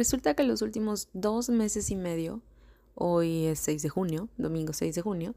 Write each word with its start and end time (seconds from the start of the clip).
Resulta 0.00 0.32
que 0.32 0.44
los 0.44 0.62
últimos 0.62 1.10
dos 1.12 1.50
meses 1.50 1.90
y 1.90 1.94
medio, 1.94 2.40
hoy 2.94 3.44
es 3.44 3.58
6 3.58 3.82
de 3.82 3.90
junio, 3.90 4.30
domingo 4.38 4.72
6 4.72 4.94
de 4.94 5.02
junio, 5.02 5.34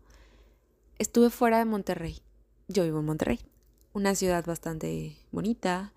estuve 1.00 1.29
fuera 1.29 1.57
de 1.57 1.66
Monterrey. 1.66 2.21
Yo 2.70 2.86
vivo 2.86 3.00
en 3.00 3.05
Monterrey, 3.05 3.41
una 3.91 4.15
ciudad 4.15 4.46
bastante 4.46 5.18
bonita, 5.34 5.91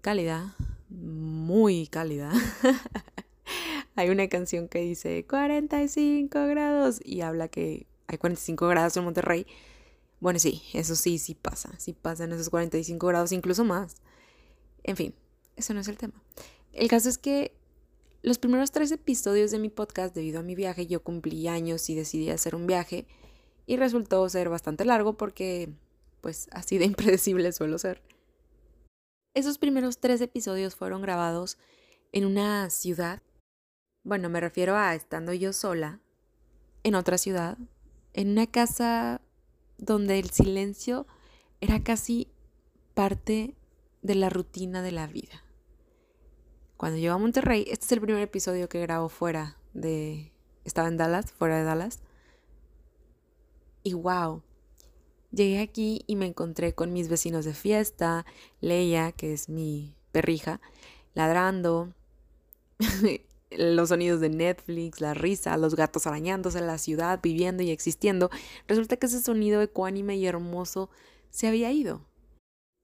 cálida, 0.00 0.56
muy 0.88 1.88
cálida. 1.88 2.32
hay 3.96 4.08
una 4.08 4.30
canción 4.30 4.66
que 4.66 4.80
dice 4.80 5.26
45 5.28 6.46
grados 6.46 7.02
y 7.04 7.20
habla 7.20 7.48
que 7.48 7.86
hay 8.06 8.16
45 8.16 8.66
grados 8.66 8.96
en 8.96 9.04
Monterrey. 9.04 9.46
Bueno, 10.20 10.38
sí, 10.38 10.62
eso 10.72 10.96
sí, 10.96 11.18
sí 11.18 11.34
pasa, 11.34 11.74
sí 11.76 11.92
pasan 11.92 12.32
esos 12.32 12.48
45 12.48 13.06
grados, 13.08 13.32
incluso 13.32 13.62
más. 13.62 13.96
En 14.84 14.96
fin, 14.96 15.14
eso 15.54 15.74
no 15.74 15.80
es 15.80 15.88
el 15.88 15.98
tema. 15.98 16.14
El 16.72 16.88
caso 16.88 17.10
es 17.10 17.18
que 17.18 17.55
los 18.22 18.38
primeros 18.38 18.70
tres 18.72 18.90
episodios 18.92 19.50
de 19.50 19.58
mi 19.58 19.68
podcast, 19.68 20.14
debido 20.14 20.40
a 20.40 20.42
mi 20.42 20.54
viaje, 20.54 20.86
yo 20.86 21.02
cumplí 21.02 21.48
años 21.48 21.88
y 21.90 21.94
decidí 21.94 22.30
hacer 22.30 22.54
un 22.54 22.66
viaje 22.66 23.06
y 23.66 23.76
resultó 23.76 24.28
ser 24.28 24.48
bastante 24.48 24.84
largo 24.84 25.16
porque, 25.16 25.70
pues, 26.20 26.48
así 26.52 26.78
de 26.78 26.84
impredecible 26.86 27.52
suelo 27.52 27.78
ser. 27.78 28.02
Esos 29.34 29.58
primeros 29.58 29.98
tres 29.98 30.20
episodios 30.20 30.74
fueron 30.74 31.02
grabados 31.02 31.58
en 32.12 32.24
una 32.24 32.70
ciudad. 32.70 33.22
Bueno, 34.02 34.28
me 34.28 34.40
refiero 34.40 34.76
a 34.76 34.94
estando 34.94 35.34
yo 35.34 35.52
sola 35.52 36.00
en 36.84 36.94
otra 36.94 37.18
ciudad, 37.18 37.58
en 38.14 38.30
una 38.30 38.46
casa 38.46 39.20
donde 39.78 40.18
el 40.18 40.30
silencio 40.30 41.06
era 41.60 41.82
casi 41.82 42.28
parte 42.94 43.54
de 44.02 44.14
la 44.14 44.30
rutina 44.30 44.82
de 44.82 44.92
la 44.92 45.06
vida. 45.06 45.42
Cuando 46.76 46.98
llego 46.98 47.14
a 47.14 47.18
Monterrey, 47.18 47.64
este 47.70 47.86
es 47.86 47.92
el 47.92 48.00
primer 48.00 48.22
episodio 48.22 48.68
que 48.68 48.80
grabo 48.80 49.08
fuera 49.08 49.56
de... 49.72 50.32
Estaba 50.64 50.88
en 50.88 50.96
Dallas, 50.96 51.32
fuera 51.32 51.58
de 51.58 51.64
Dallas. 51.64 52.00
Y 53.82 53.94
wow, 53.94 54.42
llegué 55.30 55.60
aquí 55.60 56.04
y 56.06 56.16
me 56.16 56.26
encontré 56.26 56.74
con 56.74 56.92
mis 56.92 57.08
vecinos 57.08 57.44
de 57.44 57.54
fiesta, 57.54 58.26
Leia, 58.60 59.12
que 59.12 59.32
es 59.32 59.48
mi 59.48 59.94
perrija, 60.12 60.60
ladrando, 61.14 61.94
los 63.50 63.88
sonidos 63.88 64.20
de 64.20 64.28
Netflix, 64.28 65.00
la 65.00 65.14
risa, 65.14 65.56
los 65.56 65.76
gatos 65.76 66.06
arañándose 66.06 66.58
en 66.58 66.66
la 66.66 66.78
ciudad, 66.78 67.20
viviendo 67.22 67.62
y 67.62 67.70
existiendo. 67.70 68.28
Resulta 68.66 68.96
que 68.96 69.06
ese 69.06 69.22
sonido 69.22 69.62
ecuánime 69.62 70.16
y 70.16 70.26
hermoso 70.26 70.90
se 71.30 71.46
había 71.46 71.70
ido 71.70 72.04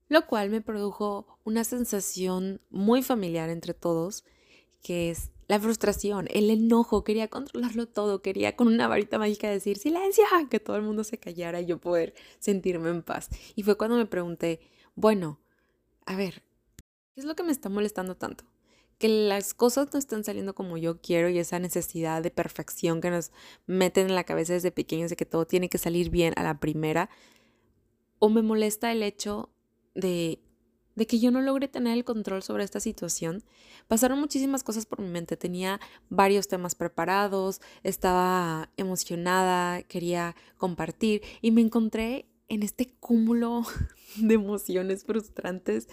lo 0.09 0.27
cual 0.27 0.49
me 0.49 0.61
produjo 0.61 1.39
una 1.43 1.63
sensación 1.63 2.61
muy 2.69 3.03
familiar 3.03 3.49
entre 3.49 3.73
todos, 3.73 4.23
que 4.81 5.09
es 5.09 5.31
la 5.47 5.59
frustración, 5.59 6.27
el 6.31 6.49
enojo, 6.49 7.03
quería 7.03 7.27
controlarlo 7.27 7.87
todo, 7.87 8.21
quería 8.21 8.55
con 8.55 8.67
una 8.67 8.87
varita 8.87 9.19
mágica 9.19 9.49
decir 9.49 9.77
silencio, 9.77 10.23
que 10.49 10.59
todo 10.59 10.77
el 10.77 10.83
mundo 10.83 11.03
se 11.03 11.17
callara 11.17 11.61
y 11.61 11.65
yo 11.65 11.79
poder 11.79 12.13
sentirme 12.39 12.89
en 12.89 13.03
paz. 13.03 13.29
Y 13.55 13.63
fue 13.63 13.77
cuando 13.77 13.97
me 13.97 14.05
pregunté, 14.05 14.61
bueno, 14.95 15.39
a 16.05 16.15
ver, 16.15 16.43
¿qué 17.13 17.21
es 17.21 17.25
lo 17.25 17.35
que 17.35 17.43
me 17.43 17.51
está 17.51 17.69
molestando 17.69 18.15
tanto? 18.15 18.45
Que 18.97 19.09
las 19.09 19.53
cosas 19.53 19.89
no 19.91 19.99
están 19.99 20.23
saliendo 20.23 20.55
como 20.55 20.77
yo 20.77 21.01
quiero 21.01 21.29
y 21.29 21.37
esa 21.37 21.59
necesidad 21.59 22.21
de 22.21 22.31
perfección 22.31 23.01
que 23.01 23.09
nos 23.09 23.31
meten 23.65 24.07
en 24.07 24.15
la 24.15 24.23
cabeza 24.23 24.53
desde 24.53 24.71
pequeños 24.71 25.09
de 25.09 25.17
que 25.17 25.25
todo 25.25 25.45
tiene 25.45 25.69
que 25.69 25.77
salir 25.77 26.09
bien 26.09 26.33
a 26.37 26.43
la 26.43 26.59
primera. 26.59 27.09
O 28.19 28.29
me 28.29 28.41
molesta 28.41 28.91
el 28.91 29.03
hecho 29.03 29.52
de, 29.95 30.39
de 30.95 31.07
que 31.07 31.19
yo 31.19 31.31
no 31.31 31.41
logré 31.41 31.67
tener 31.67 31.97
el 31.97 32.03
control 32.03 32.43
sobre 32.43 32.63
esta 32.63 32.79
situación, 32.79 33.43
pasaron 33.87 34.19
muchísimas 34.19 34.63
cosas 34.63 34.85
por 34.85 35.01
mi 35.01 35.09
mente. 35.09 35.37
Tenía 35.37 35.79
varios 36.09 36.47
temas 36.47 36.75
preparados, 36.75 37.61
estaba 37.83 38.69
emocionada, 38.77 39.81
quería 39.83 40.35
compartir 40.57 41.21
y 41.41 41.51
me 41.51 41.61
encontré 41.61 42.27
en 42.49 42.63
este 42.63 42.93
cúmulo 42.99 43.63
de 44.17 44.35
emociones 44.35 45.03
frustrantes 45.05 45.87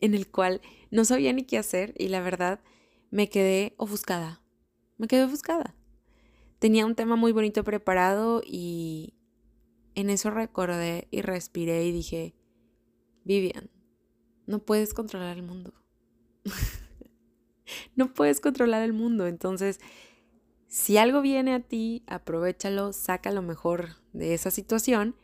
en 0.00 0.14
el 0.14 0.30
cual 0.30 0.60
no 0.90 1.04
sabía 1.04 1.32
ni 1.32 1.44
qué 1.44 1.58
hacer 1.58 1.94
y 1.98 2.08
la 2.08 2.20
verdad 2.20 2.60
me 3.10 3.28
quedé 3.28 3.74
ofuscada. 3.76 4.42
Me 4.98 5.06
quedé 5.06 5.24
ofuscada. 5.24 5.74
Tenía 6.58 6.86
un 6.86 6.94
tema 6.94 7.16
muy 7.16 7.32
bonito 7.32 7.64
preparado 7.64 8.42
y 8.44 9.14
en 9.94 10.10
eso 10.10 10.30
recordé 10.30 11.08
y 11.10 11.22
respiré 11.22 11.84
y 11.84 11.92
dije, 11.92 12.34
Vivian, 13.24 13.70
no 14.46 14.58
puedes 14.60 14.94
controlar 14.94 15.36
el 15.36 15.42
mundo. 15.42 15.72
no 17.96 18.12
puedes 18.12 18.40
controlar 18.40 18.82
el 18.82 18.92
mundo. 18.92 19.26
Entonces, 19.26 19.80
si 20.68 20.98
algo 20.98 21.22
viene 21.22 21.54
a 21.54 21.60
ti, 21.60 22.02
aprovechalo, 22.06 22.92
saca 22.92 23.30
lo 23.30 23.42
mejor 23.42 23.96
de 24.12 24.34
esa 24.34 24.50
situación. 24.50 25.16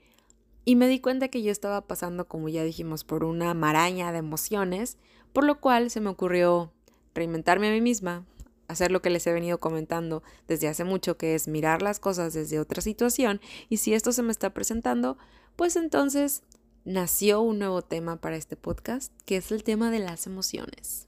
Y 0.65 0.77
me 0.77 0.89
di 0.89 1.00
cuenta 1.00 1.28
que 1.28 1.43
yo 1.43 1.50
estaba 1.50 1.87
pasando, 1.87 2.28
como 2.28 2.49
ya 2.49 2.62
dijimos, 2.62 3.05
por 3.05 3.25
una 3.25 3.53
maraña 3.55 4.12
de 4.12 4.19
emociones, 4.19 4.99
por 5.33 5.44
lo 5.44 5.60
cual 5.60 5.91
se 5.91 6.00
me 6.00 6.10
ocurrió 6.10 6.72
reinventarme 7.15 7.69
a 7.69 7.72
mí 7.72 7.81
misma, 7.81 8.27
hacer 8.69 8.93
lo 8.93 9.03
que 9.03 9.10
les 9.10 9.27
he 9.27 9.33
venido 9.33 9.59
comentando 9.59 10.22
desde 10.47 10.69
hace 10.69 10.84
mucho, 10.84 11.16
que 11.16 11.34
es 11.34 11.49
mirar 11.49 11.83
las 11.83 11.99
cosas 11.99 12.33
desde 12.33 12.60
otra 12.60 12.83
situación. 12.83 13.41
Y 13.69 13.78
si 13.78 13.94
esto 13.94 14.12
se 14.12 14.22
me 14.22 14.31
está 14.31 14.55
presentando, 14.55 15.19
pues 15.56 15.77
entonces 15.77 16.43
nació 16.85 17.43
un 17.43 17.59
nuevo 17.59 17.83
tema 17.83 18.21
para 18.21 18.37
este 18.37 18.57
podcast, 18.57 19.13
que 19.25 19.37
es 19.37 19.53
el 19.53 19.65
tema 19.65 19.91
de 19.91 19.99
las 19.99 20.27
emociones. 20.27 21.07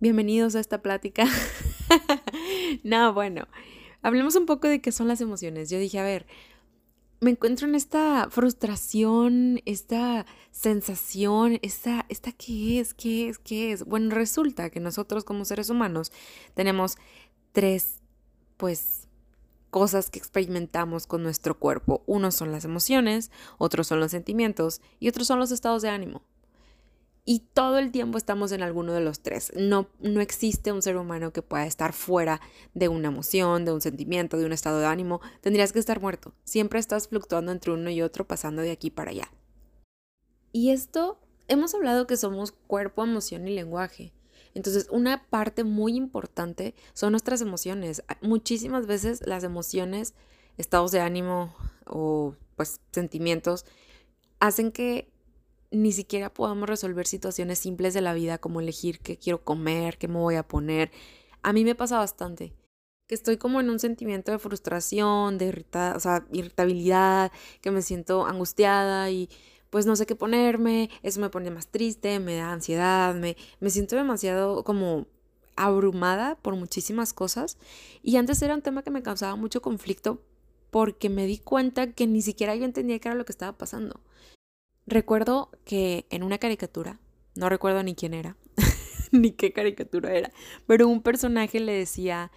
Bienvenidos 0.00 0.54
a 0.54 0.60
esta 0.60 0.82
plática. 0.82 1.26
no, 2.84 3.12
bueno, 3.12 3.48
hablemos 4.02 4.36
un 4.36 4.46
poco 4.46 4.68
de 4.68 4.80
qué 4.80 4.92
son 4.92 5.08
las 5.08 5.20
emociones. 5.20 5.70
Yo 5.70 5.78
dije, 5.78 5.98
a 5.98 6.04
ver, 6.04 6.26
me 7.20 7.30
encuentro 7.30 7.68
en 7.68 7.74
esta 7.74 8.28
frustración, 8.30 9.60
esta 9.66 10.24
sensación, 10.50 11.58
esta, 11.62 12.06
esta 12.08 12.32
qué 12.32 12.80
es, 12.80 12.94
qué 12.94 13.28
es, 13.28 13.38
qué 13.38 13.72
es. 13.72 13.84
Bueno, 13.84 14.14
resulta 14.14 14.70
que 14.70 14.80
nosotros 14.80 15.24
como 15.24 15.44
seres 15.44 15.68
humanos 15.68 16.12
tenemos 16.54 16.96
tres, 17.52 17.96
pues, 18.56 18.99
cosas 19.70 20.10
que 20.10 20.18
experimentamos 20.18 21.06
con 21.06 21.22
nuestro 21.22 21.58
cuerpo. 21.58 22.02
Unos 22.06 22.34
son 22.34 22.52
las 22.52 22.64
emociones, 22.64 23.30
otros 23.58 23.86
son 23.86 24.00
los 24.00 24.10
sentimientos 24.10 24.80
y 24.98 25.08
otros 25.08 25.26
son 25.26 25.38
los 25.38 25.50
estados 25.50 25.82
de 25.82 25.88
ánimo. 25.88 26.22
Y 27.24 27.40
todo 27.52 27.78
el 27.78 27.92
tiempo 27.92 28.18
estamos 28.18 28.50
en 28.50 28.62
alguno 28.62 28.92
de 28.92 29.02
los 29.02 29.20
tres. 29.20 29.52
No, 29.54 29.86
no 30.00 30.20
existe 30.20 30.72
un 30.72 30.82
ser 30.82 30.96
humano 30.96 31.32
que 31.32 31.42
pueda 31.42 31.66
estar 31.66 31.92
fuera 31.92 32.40
de 32.74 32.88
una 32.88 33.08
emoción, 33.08 33.64
de 33.64 33.72
un 33.72 33.80
sentimiento, 33.80 34.36
de 34.36 34.46
un 34.46 34.52
estado 34.52 34.80
de 34.80 34.86
ánimo. 34.86 35.20
Tendrías 35.40 35.72
que 35.72 35.78
estar 35.78 36.00
muerto. 36.00 36.34
Siempre 36.44 36.80
estás 36.80 37.08
fluctuando 37.08 37.52
entre 37.52 37.72
uno 37.72 37.90
y 37.90 38.02
otro, 38.02 38.26
pasando 38.26 38.62
de 38.62 38.72
aquí 38.72 38.90
para 38.90 39.10
allá. 39.10 39.30
Y 40.52 40.70
esto, 40.70 41.20
hemos 41.46 41.74
hablado 41.74 42.06
que 42.06 42.16
somos 42.16 42.52
cuerpo, 42.52 43.04
emoción 43.04 43.46
y 43.46 43.54
lenguaje. 43.54 44.12
Entonces, 44.54 44.88
una 44.90 45.24
parte 45.28 45.64
muy 45.64 45.94
importante 45.96 46.74
son 46.92 47.12
nuestras 47.12 47.40
emociones. 47.40 48.02
Muchísimas 48.20 48.86
veces 48.86 49.22
las 49.26 49.44
emociones, 49.44 50.14
estados 50.56 50.90
de 50.90 51.00
ánimo 51.00 51.54
o 51.86 52.34
pues 52.56 52.80
sentimientos 52.92 53.64
hacen 54.40 54.72
que 54.72 55.10
ni 55.70 55.92
siquiera 55.92 56.32
podamos 56.32 56.68
resolver 56.68 57.06
situaciones 57.06 57.58
simples 57.58 57.94
de 57.94 58.00
la 58.00 58.12
vida 58.12 58.38
como 58.38 58.60
elegir 58.60 58.98
qué 59.00 59.16
quiero 59.16 59.44
comer, 59.44 59.98
qué 59.98 60.08
me 60.08 60.18
voy 60.18 60.34
a 60.34 60.46
poner. 60.46 60.90
A 61.42 61.52
mí 61.52 61.64
me 61.64 61.74
pasa 61.74 61.98
bastante 61.98 62.52
que 63.10 63.14
estoy 63.16 63.38
como 63.38 63.60
en 63.60 63.70
un 63.70 63.80
sentimiento 63.80 64.30
de 64.30 64.38
frustración, 64.38 65.36
de 65.36 65.64
irritabilidad, 66.30 67.32
que 67.60 67.72
me 67.72 67.82
siento 67.82 68.24
angustiada 68.24 69.10
y 69.10 69.28
pues 69.70 69.86
no 69.86 69.96
sé 69.96 70.04
qué 70.04 70.16
ponerme, 70.16 70.90
eso 71.02 71.20
me 71.20 71.30
pone 71.30 71.50
más 71.50 71.68
triste, 71.68 72.18
me 72.18 72.36
da 72.36 72.52
ansiedad, 72.52 73.14
me, 73.14 73.36
me 73.60 73.70
siento 73.70 73.96
demasiado 73.96 74.64
como 74.64 75.06
abrumada 75.56 76.36
por 76.36 76.56
muchísimas 76.56 77.12
cosas 77.12 77.56
y 78.02 78.16
antes 78.16 78.42
era 78.42 78.54
un 78.54 78.62
tema 78.62 78.82
que 78.82 78.90
me 78.90 79.02
causaba 79.02 79.36
mucho 79.36 79.62
conflicto 79.62 80.22
porque 80.70 81.08
me 81.08 81.26
di 81.26 81.38
cuenta 81.38 81.92
que 81.92 82.06
ni 82.06 82.22
siquiera 82.22 82.54
yo 82.54 82.64
entendía 82.64 82.98
qué 82.98 83.08
era 83.08 83.16
lo 83.16 83.24
que 83.24 83.32
estaba 83.32 83.56
pasando. 83.56 84.00
Recuerdo 84.86 85.50
que 85.64 86.06
en 86.10 86.22
una 86.22 86.38
caricatura, 86.38 87.00
no 87.36 87.48
recuerdo 87.48 87.82
ni 87.82 87.94
quién 87.94 88.14
era, 88.14 88.36
ni 89.12 89.32
qué 89.32 89.52
caricatura 89.52 90.12
era, 90.14 90.32
pero 90.66 90.88
un 90.88 91.02
personaje 91.02 91.60
le 91.60 91.72
decía 91.72 92.32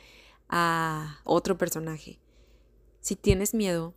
a 0.50 1.20
otro 1.24 1.58
personaje, 1.58 2.20
si 3.02 3.16
tienes 3.16 3.54
miedo, 3.54 3.96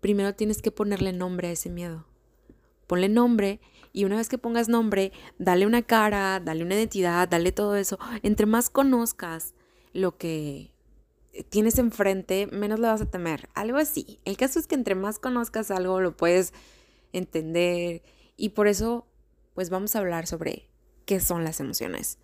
primero 0.00 0.34
tienes 0.34 0.60
que 0.60 0.70
ponerle 0.70 1.12
nombre 1.12 1.48
a 1.48 1.52
ese 1.52 1.70
miedo 1.70 2.06
ponle 2.92 3.08
nombre 3.08 3.58
y 3.94 4.04
una 4.04 4.18
vez 4.18 4.28
que 4.28 4.36
pongas 4.36 4.68
nombre, 4.68 5.12
dale 5.38 5.64
una 5.64 5.80
cara, 5.80 6.40
dale 6.40 6.62
una 6.62 6.74
identidad, 6.74 7.26
dale 7.26 7.50
todo 7.50 7.74
eso. 7.76 7.98
Entre 8.22 8.44
más 8.44 8.68
conozcas 8.68 9.54
lo 9.94 10.18
que 10.18 10.74
tienes 11.48 11.78
enfrente, 11.78 12.48
menos 12.52 12.78
le 12.80 12.88
vas 12.88 13.00
a 13.00 13.10
temer. 13.10 13.48
Algo 13.54 13.78
así. 13.78 14.20
El 14.26 14.36
caso 14.36 14.58
es 14.58 14.66
que 14.66 14.74
entre 14.74 14.94
más 14.94 15.18
conozcas 15.18 15.70
algo, 15.70 16.02
lo 16.02 16.14
puedes 16.14 16.52
entender 17.14 18.02
y 18.36 18.50
por 18.50 18.68
eso, 18.68 19.06
pues 19.54 19.70
vamos 19.70 19.96
a 19.96 20.00
hablar 20.00 20.26
sobre 20.26 20.68
qué 21.06 21.18
son 21.18 21.44
las 21.44 21.60
emociones. 21.60 22.18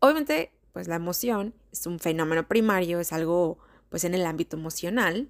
Obviamente, 0.00 0.50
pues 0.72 0.88
la 0.88 0.96
emoción 0.96 1.54
es 1.70 1.86
un 1.86 2.00
fenómeno 2.00 2.48
primario, 2.48 2.98
es 2.98 3.12
algo 3.12 3.58
pues 3.90 4.02
en 4.02 4.14
el 4.14 4.26
ámbito 4.26 4.56
emocional. 4.56 5.28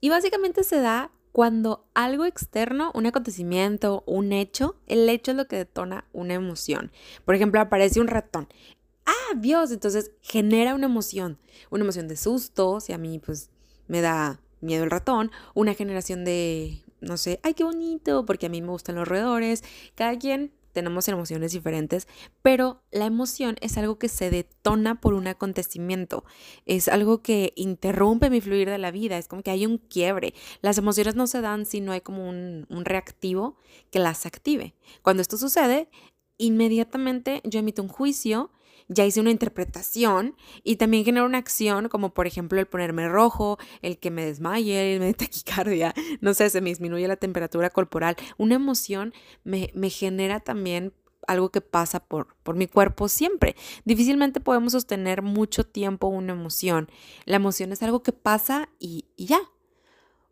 Y 0.00 0.08
básicamente 0.08 0.64
se 0.64 0.80
da 0.80 1.12
cuando 1.34 1.84
algo 1.94 2.26
externo, 2.26 2.92
un 2.94 3.06
acontecimiento, 3.06 4.04
un 4.06 4.32
hecho, 4.32 4.76
el 4.86 5.08
hecho 5.08 5.32
es 5.32 5.36
lo 5.36 5.48
que 5.48 5.56
detona 5.56 6.04
una 6.12 6.34
emoción. 6.34 6.92
Por 7.24 7.34
ejemplo, 7.34 7.60
aparece 7.60 8.00
un 8.00 8.06
ratón. 8.06 8.46
¡Ah, 9.04 9.34
Dios! 9.36 9.72
Entonces 9.72 10.12
genera 10.20 10.76
una 10.76 10.86
emoción, 10.86 11.40
una 11.70 11.82
emoción 11.82 12.06
de 12.06 12.16
susto, 12.16 12.78
si 12.78 12.92
a 12.92 12.98
mí 12.98 13.18
pues 13.18 13.50
me 13.88 14.00
da 14.00 14.40
miedo 14.60 14.84
el 14.84 14.92
ratón, 14.92 15.32
una 15.54 15.74
generación 15.74 16.24
de, 16.24 16.84
no 17.00 17.16
sé, 17.16 17.40
¡ay, 17.42 17.54
qué 17.54 17.64
bonito! 17.64 18.24
Porque 18.26 18.46
a 18.46 18.48
mí 18.48 18.62
me 18.62 18.68
gustan 18.68 18.94
los 18.94 19.08
roedores. 19.08 19.64
Cada 19.96 20.16
quien 20.16 20.52
tenemos 20.74 21.08
emociones 21.08 21.52
diferentes, 21.52 22.06
pero 22.42 22.82
la 22.90 23.06
emoción 23.06 23.56
es 23.62 23.78
algo 23.78 23.98
que 23.98 24.08
se 24.08 24.28
detona 24.28 25.00
por 25.00 25.14
un 25.14 25.26
acontecimiento, 25.26 26.24
es 26.66 26.88
algo 26.88 27.22
que 27.22 27.54
interrumpe 27.56 28.28
mi 28.28 28.42
fluir 28.42 28.68
de 28.68 28.78
la 28.78 28.90
vida, 28.90 29.16
es 29.16 29.28
como 29.28 29.42
que 29.42 29.50
hay 29.50 29.64
un 29.64 29.78
quiebre. 29.78 30.34
Las 30.60 30.76
emociones 30.76 31.14
no 31.14 31.26
se 31.26 31.40
dan 31.40 31.64
si 31.64 31.80
no 31.80 31.92
hay 31.92 32.02
como 32.02 32.28
un, 32.28 32.66
un 32.68 32.84
reactivo 32.84 33.56
que 33.90 34.00
las 34.00 34.26
active. 34.26 34.74
Cuando 35.00 35.22
esto 35.22 35.38
sucede, 35.38 35.88
inmediatamente 36.36 37.40
yo 37.44 37.60
emito 37.60 37.82
un 37.82 37.88
juicio 37.88 38.50
ya 38.88 39.04
hice 39.04 39.20
una 39.20 39.30
interpretación 39.30 40.36
y 40.62 40.76
también 40.76 41.04
genera 41.04 41.24
una 41.24 41.38
acción 41.38 41.88
como 41.88 42.12
por 42.14 42.26
ejemplo 42.26 42.58
el 42.60 42.66
ponerme 42.66 43.08
rojo, 43.08 43.58
el 43.82 43.98
que 43.98 44.10
me 44.10 44.24
desmaye, 44.24 44.94
el 44.94 45.00
me 45.00 45.06
dé 45.06 45.14
taquicardia, 45.14 45.94
no 46.20 46.34
sé, 46.34 46.50
se 46.50 46.60
me 46.60 46.70
disminuye 46.70 47.08
la 47.08 47.16
temperatura 47.16 47.70
corporal. 47.70 48.16
Una 48.38 48.56
emoción 48.56 49.12
me, 49.44 49.70
me 49.74 49.90
genera 49.90 50.40
también 50.40 50.92
algo 51.26 51.50
que 51.50 51.60
pasa 51.60 52.00
por, 52.00 52.36
por 52.42 52.56
mi 52.56 52.66
cuerpo 52.66 53.08
siempre. 53.08 53.56
Difícilmente 53.84 54.40
podemos 54.40 54.72
sostener 54.72 55.22
mucho 55.22 55.64
tiempo 55.64 56.06
una 56.08 56.32
emoción. 56.32 56.90
La 57.24 57.36
emoción 57.36 57.72
es 57.72 57.82
algo 57.82 58.02
que 58.02 58.12
pasa 58.12 58.68
y, 58.78 59.06
y 59.16 59.26
ya. 59.26 59.40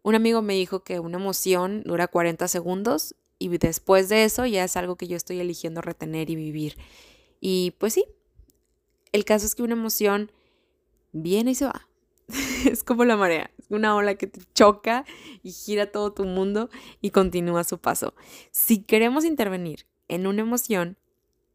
Un 0.02 0.14
amigo 0.14 0.42
me 0.42 0.54
dijo 0.54 0.82
que 0.82 0.98
una 0.98 1.18
emoción 1.18 1.82
dura 1.84 2.08
40 2.08 2.48
segundos 2.48 3.14
y 3.38 3.56
después 3.58 4.08
de 4.08 4.24
eso 4.24 4.46
ya 4.46 4.64
es 4.64 4.76
algo 4.76 4.96
que 4.96 5.06
yo 5.06 5.16
estoy 5.16 5.40
eligiendo 5.40 5.80
retener 5.80 6.28
y 6.30 6.36
vivir. 6.36 6.76
Y 7.40 7.72
pues 7.78 7.94
sí, 7.94 8.04
el 9.12 9.24
caso 9.24 9.46
es 9.46 9.54
que 9.54 9.62
una 9.62 9.74
emoción 9.74 10.32
viene 11.12 11.52
y 11.52 11.54
se 11.54 11.66
va. 11.66 11.88
es 12.70 12.84
como 12.84 13.04
la 13.04 13.16
marea, 13.16 13.50
una 13.68 13.94
ola 13.94 14.14
que 14.14 14.26
te 14.26 14.40
choca 14.54 15.04
y 15.42 15.52
gira 15.52 15.90
todo 15.90 16.12
tu 16.12 16.24
mundo 16.24 16.70
y 17.00 17.10
continúa 17.10 17.64
su 17.64 17.78
paso. 17.78 18.14
Si 18.50 18.82
queremos 18.82 19.24
intervenir 19.24 19.86
en 20.08 20.26
una 20.26 20.42
emoción, 20.42 20.96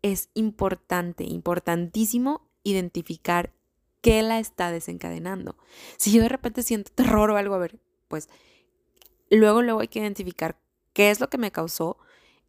es 0.02 0.30
importante, 0.34 1.24
importantísimo 1.24 2.48
identificar 2.64 3.54
qué 4.02 4.22
la 4.22 4.40
está 4.40 4.72
desencadenando. 4.72 5.58
Si 5.98 6.12
yo 6.12 6.22
de 6.22 6.30
repente 6.30 6.64
siento 6.64 6.92
terror 6.94 7.32
o 7.32 7.38
algo, 7.38 7.56
a 7.56 7.60
ver, 7.60 7.80
pues 8.08 8.30
luego, 9.30 9.62
luego 9.62 9.80
hay 9.80 9.88
que 9.88 10.00
identificar 10.00 10.60
qué 10.94 11.12
es 11.12 11.20
lo 11.20 11.30
que 11.30 11.38
me 11.38 11.52
causó 11.52 11.98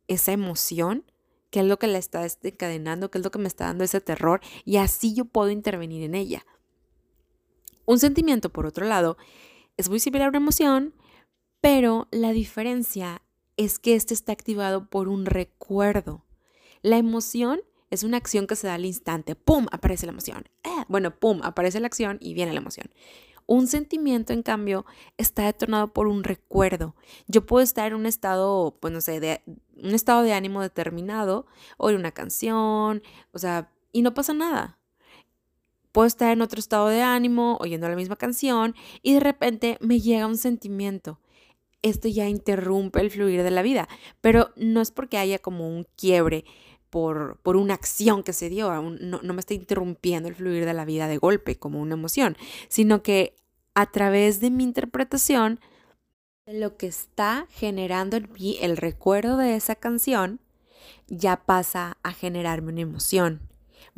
esa 0.06 0.32
emoción 0.32 1.04
qué 1.50 1.60
es 1.60 1.66
lo 1.66 1.78
que 1.78 1.86
la 1.86 1.98
está 1.98 2.22
desencadenando, 2.22 3.10
qué 3.10 3.18
es 3.18 3.24
lo 3.24 3.30
que 3.30 3.38
me 3.38 3.48
está 3.48 3.66
dando 3.66 3.84
ese 3.84 4.00
terror 4.00 4.40
y 4.64 4.76
así 4.76 5.14
yo 5.14 5.24
puedo 5.24 5.50
intervenir 5.50 6.02
en 6.02 6.14
ella. 6.14 6.46
Un 7.84 7.98
sentimiento, 7.98 8.50
por 8.50 8.66
otro 8.66 8.86
lado, 8.86 9.16
es 9.76 9.88
muy 9.88 10.00
similar 10.00 10.26
a 10.26 10.28
una 10.30 10.38
emoción, 10.38 10.94
pero 11.60 12.08
la 12.10 12.32
diferencia 12.32 13.22
es 13.56 13.78
que 13.78 13.94
este 13.94 14.14
está 14.14 14.32
activado 14.32 14.88
por 14.88 15.08
un 15.08 15.26
recuerdo. 15.26 16.24
La 16.82 16.98
emoción 16.98 17.60
es 17.90 18.02
una 18.02 18.18
acción 18.18 18.46
que 18.46 18.56
se 18.56 18.66
da 18.66 18.74
al 18.74 18.84
instante. 18.84 19.34
¡Pum! 19.34 19.66
Aparece 19.72 20.06
la 20.06 20.12
emoción. 20.12 20.44
Eh, 20.64 20.84
bueno, 20.88 21.18
¡pum! 21.18 21.40
Aparece 21.42 21.80
la 21.80 21.86
acción 21.86 22.18
y 22.20 22.34
viene 22.34 22.52
la 22.52 22.60
emoción. 22.60 22.90
Un 23.48 23.66
sentimiento, 23.66 24.34
en 24.34 24.42
cambio, 24.42 24.84
está 25.16 25.46
detonado 25.46 25.94
por 25.94 26.06
un 26.06 26.22
recuerdo. 26.22 26.94
Yo 27.28 27.46
puedo 27.46 27.64
estar 27.64 27.86
en 27.86 27.94
un 27.94 28.04
estado, 28.04 28.76
pues 28.78 28.92
no 28.92 29.00
sé, 29.00 29.20
de 29.20 29.40
un 29.74 29.94
estado 29.94 30.20
de 30.20 30.34
ánimo 30.34 30.60
determinado, 30.60 31.46
oír 31.78 31.96
una 31.96 32.12
canción, 32.12 33.02
o 33.32 33.38
sea, 33.38 33.72
y 33.90 34.02
no 34.02 34.12
pasa 34.12 34.34
nada. 34.34 34.78
Puedo 35.92 36.06
estar 36.06 36.30
en 36.30 36.42
otro 36.42 36.60
estado 36.60 36.88
de 36.88 37.00
ánimo, 37.00 37.56
oyendo 37.60 37.88
la 37.88 37.96
misma 37.96 38.16
canción, 38.16 38.74
y 39.00 39.14
de 39.14 39.20
repente 39.20 39.78
me 39.80 39.98
llega 39.98 40.26
un 40.26 40.36
sentimiento. 40.36 41.18
Esto 41.80 42.06
ya 42.06 42.28
interrumpe 42.28 43.00
el 43.00 43.10
fluir 43.10 43.42
de 43.42 43.50
la 43.50 43.62
vida, 43.62 43.88
pero 44.20 44.50
no 44.56 44.82
es 44.82 44.90
porque 44.90 45.16
haya 45.16 45.38
como 45.38 45.66
un 45.66 45.86
quiebre 45.96 46.44
por, 46.90 47.38
por 47.43 47.56
una 47.56 47.75
acción 47.75 48.23
que 48.23 48.32
se 48.32 48.49
dio, 48.49 48.70
no, 48.82 49.20
no 49.23 49.35
me 49.35 49.40
está 49.40 49.55
interrumpiendo 49.55 50.29
el 50.29 50.35
fluir 50.35 50.64
de 50.64 50.75
la 50.75 50.85
vida 50.85 51.08
de 51.08 51.19
golpe 51.19 51.58
como 51.58 51.81
una 51.81 51.94
emoción, 51.94 52.37
sino 52.69 53.02
que 53.02 53.37
a 53.75 53.87
través 53.87 54.40
de 54.40 54.50
mi 54.50 54.64
interpretación, 54.64 55.61
lo 56.46 56.76
que 56.76 56.87
está 56.87 57.46
generando 57.50 58.17
en 58.17 58.32
mí 58.32 58.58
el 58.61 58.76
recuerdo 58.76 59.37
de 59.37 59.55
esa 59.55 59.76
canción, 59.76 60.40
ya 61.06 61.44
pasa 61.44 61.99
a 62.02 62.12
generarme 62.12 62.73
una 62.73 62.81
emoción. 62.81 63.40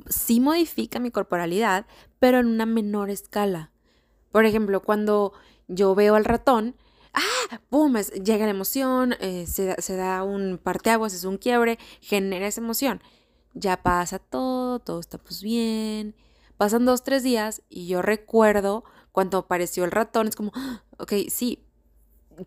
Sí 0.09 0.41
modifica 0.41 0.99
mi 0.99 1.11
corporalidad, 1.11 1.87
pero 2.19 2.39
en 2.39 2.47
una 2.47 2.67
menor 2.67 3.11
escala. 3.11 3.71
Por 4.33 4.45
ejemplo, 4.47 4.83
cuando 4.83 5.33
yo 5.69 5.95
veo 5.95 6.15
al 6.15 6.25
ratón, 6.25 6.77
¡ah! 7.15 7.61
¡Pum! 7.69 7.97
llega 7.97 8.45
la 8.45 8.51
emoción, 8.51 9.15
eh, 9.21 9.47
se, 9.47 9.97
da 9.97 10.23
un 10.23 10.59
parteaguas, 10.63 11.15
es 11.15 11.25
un 11.25 11.39
quiebre, 11.39 11.79
genera 12.01 12.47
esa 12.47 12.61
emoción. 12.61 13.03
Ya 13.55 13.83
pasa 13.83 14.19
todo, 14.19 14.79
todo 14.79 15.01
está 15.01 15.19
pues 15.19 15.43
bien. 15.43 16.15
Pasan 16.57 16.85
dos, 16.85 17.03
tres 17.03 17.23
días 17.23 17.63
y 17.69 17.87
yo 17.87 18.03
recuerdo 18.03 18.85
cuando 19.13 19.39
apareció 19.39 19.85
el 19.85 19.91
ratón, 19.91 20.29
es 20.29 20.37
como, 20.37 20.53
¡ah! 20.55 20.85
ok, 20.99 21.13
sí, 21.29 21.65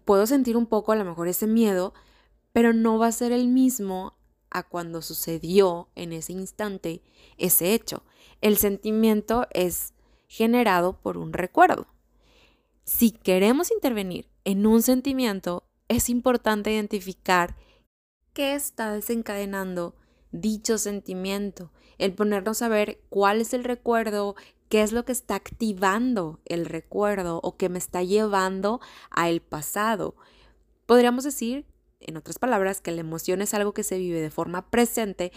puedo 0.06 0.26
sentir 0.28 0.56
un 0.58 0.68
poco 0.68 0.92
a 0.92 0.96
lo 0.96 1.06
mejor 1.06 1.28
ese 1.28 1.48
miedo, 1.48 1.94
pero 2.54 2.74
no 2.74 2.98
va 2.98 3.08
a 3.08 3.12
ser 3.12 3.32
el 3.32 3.48
mismo 3.48 4.16
a 4.50 4.64
cuando 4.64 5.02
sucedió 5.02 5.90
en 5.96 6.14
ese 6.14 6.34
instante 6.34 7.02
ese 7.38 7.74
hecho. 7.74 8.04
El 8.42 8.58
sentimiento 8.58 9.48
es 9.52 9.94
generado 10.28 11.00
por 11.02 11.18
un 11.18 11.34
recuerdo. 11.34 11.88
Si 12.84 13.12
queremos 13.12 13.72
intervenir 13.72 14.28
en 14.46 14.66
un 14.66 14.82
sentimiento, 14.82 15.64
es 15.88 16.10
importante 16.10 16.72
identificar 16.72 17.56
qué 18.34 18.56
está 18.56 18.92
desencadenando 18.92 19.96
dicho 20.32 20.78
sentimiento, 20.78 21.72
el 21.98 22.14
ponernos 22.14 22.62
a 22.62 22.68
ver 22.68 23.00
cuál 23.10 23.42
es 23.42 23.54
el 23.54 23.64
recuerdo, 23.64 24.36
qué 24.70 24.82
es 24.82 24.92
lo 24.92 25.06
que 25.06 25.12
está 25.12 25.36
activando 25.36 26.40
el 26.46 26.66
recuerdo 26.66 27.40
o 27.44 27.56
que 27.56 27.70
me 27.70 27.78
está 27.78 28.02
llevando 28.04 28.82
a 29.12 29.30
el 29.30 29.42
pasado. 29.42 30.16
Podríamos 30.86 31.24
decir, 31.24 31.66
en 32.00 32.18
otras 32.18 32.40
palabras, 32.40 32.82
que 32.82 32.92
la 32.92 33.02
emoción 33.02 33.42
es 33.42 33.54
algo 33.54 33.74
que 33.74 33.84
se 33.84 33.98
vive 33.98 34.20
de 34.20 34.32
forma 34.32 34.70
presente 34.70 35.32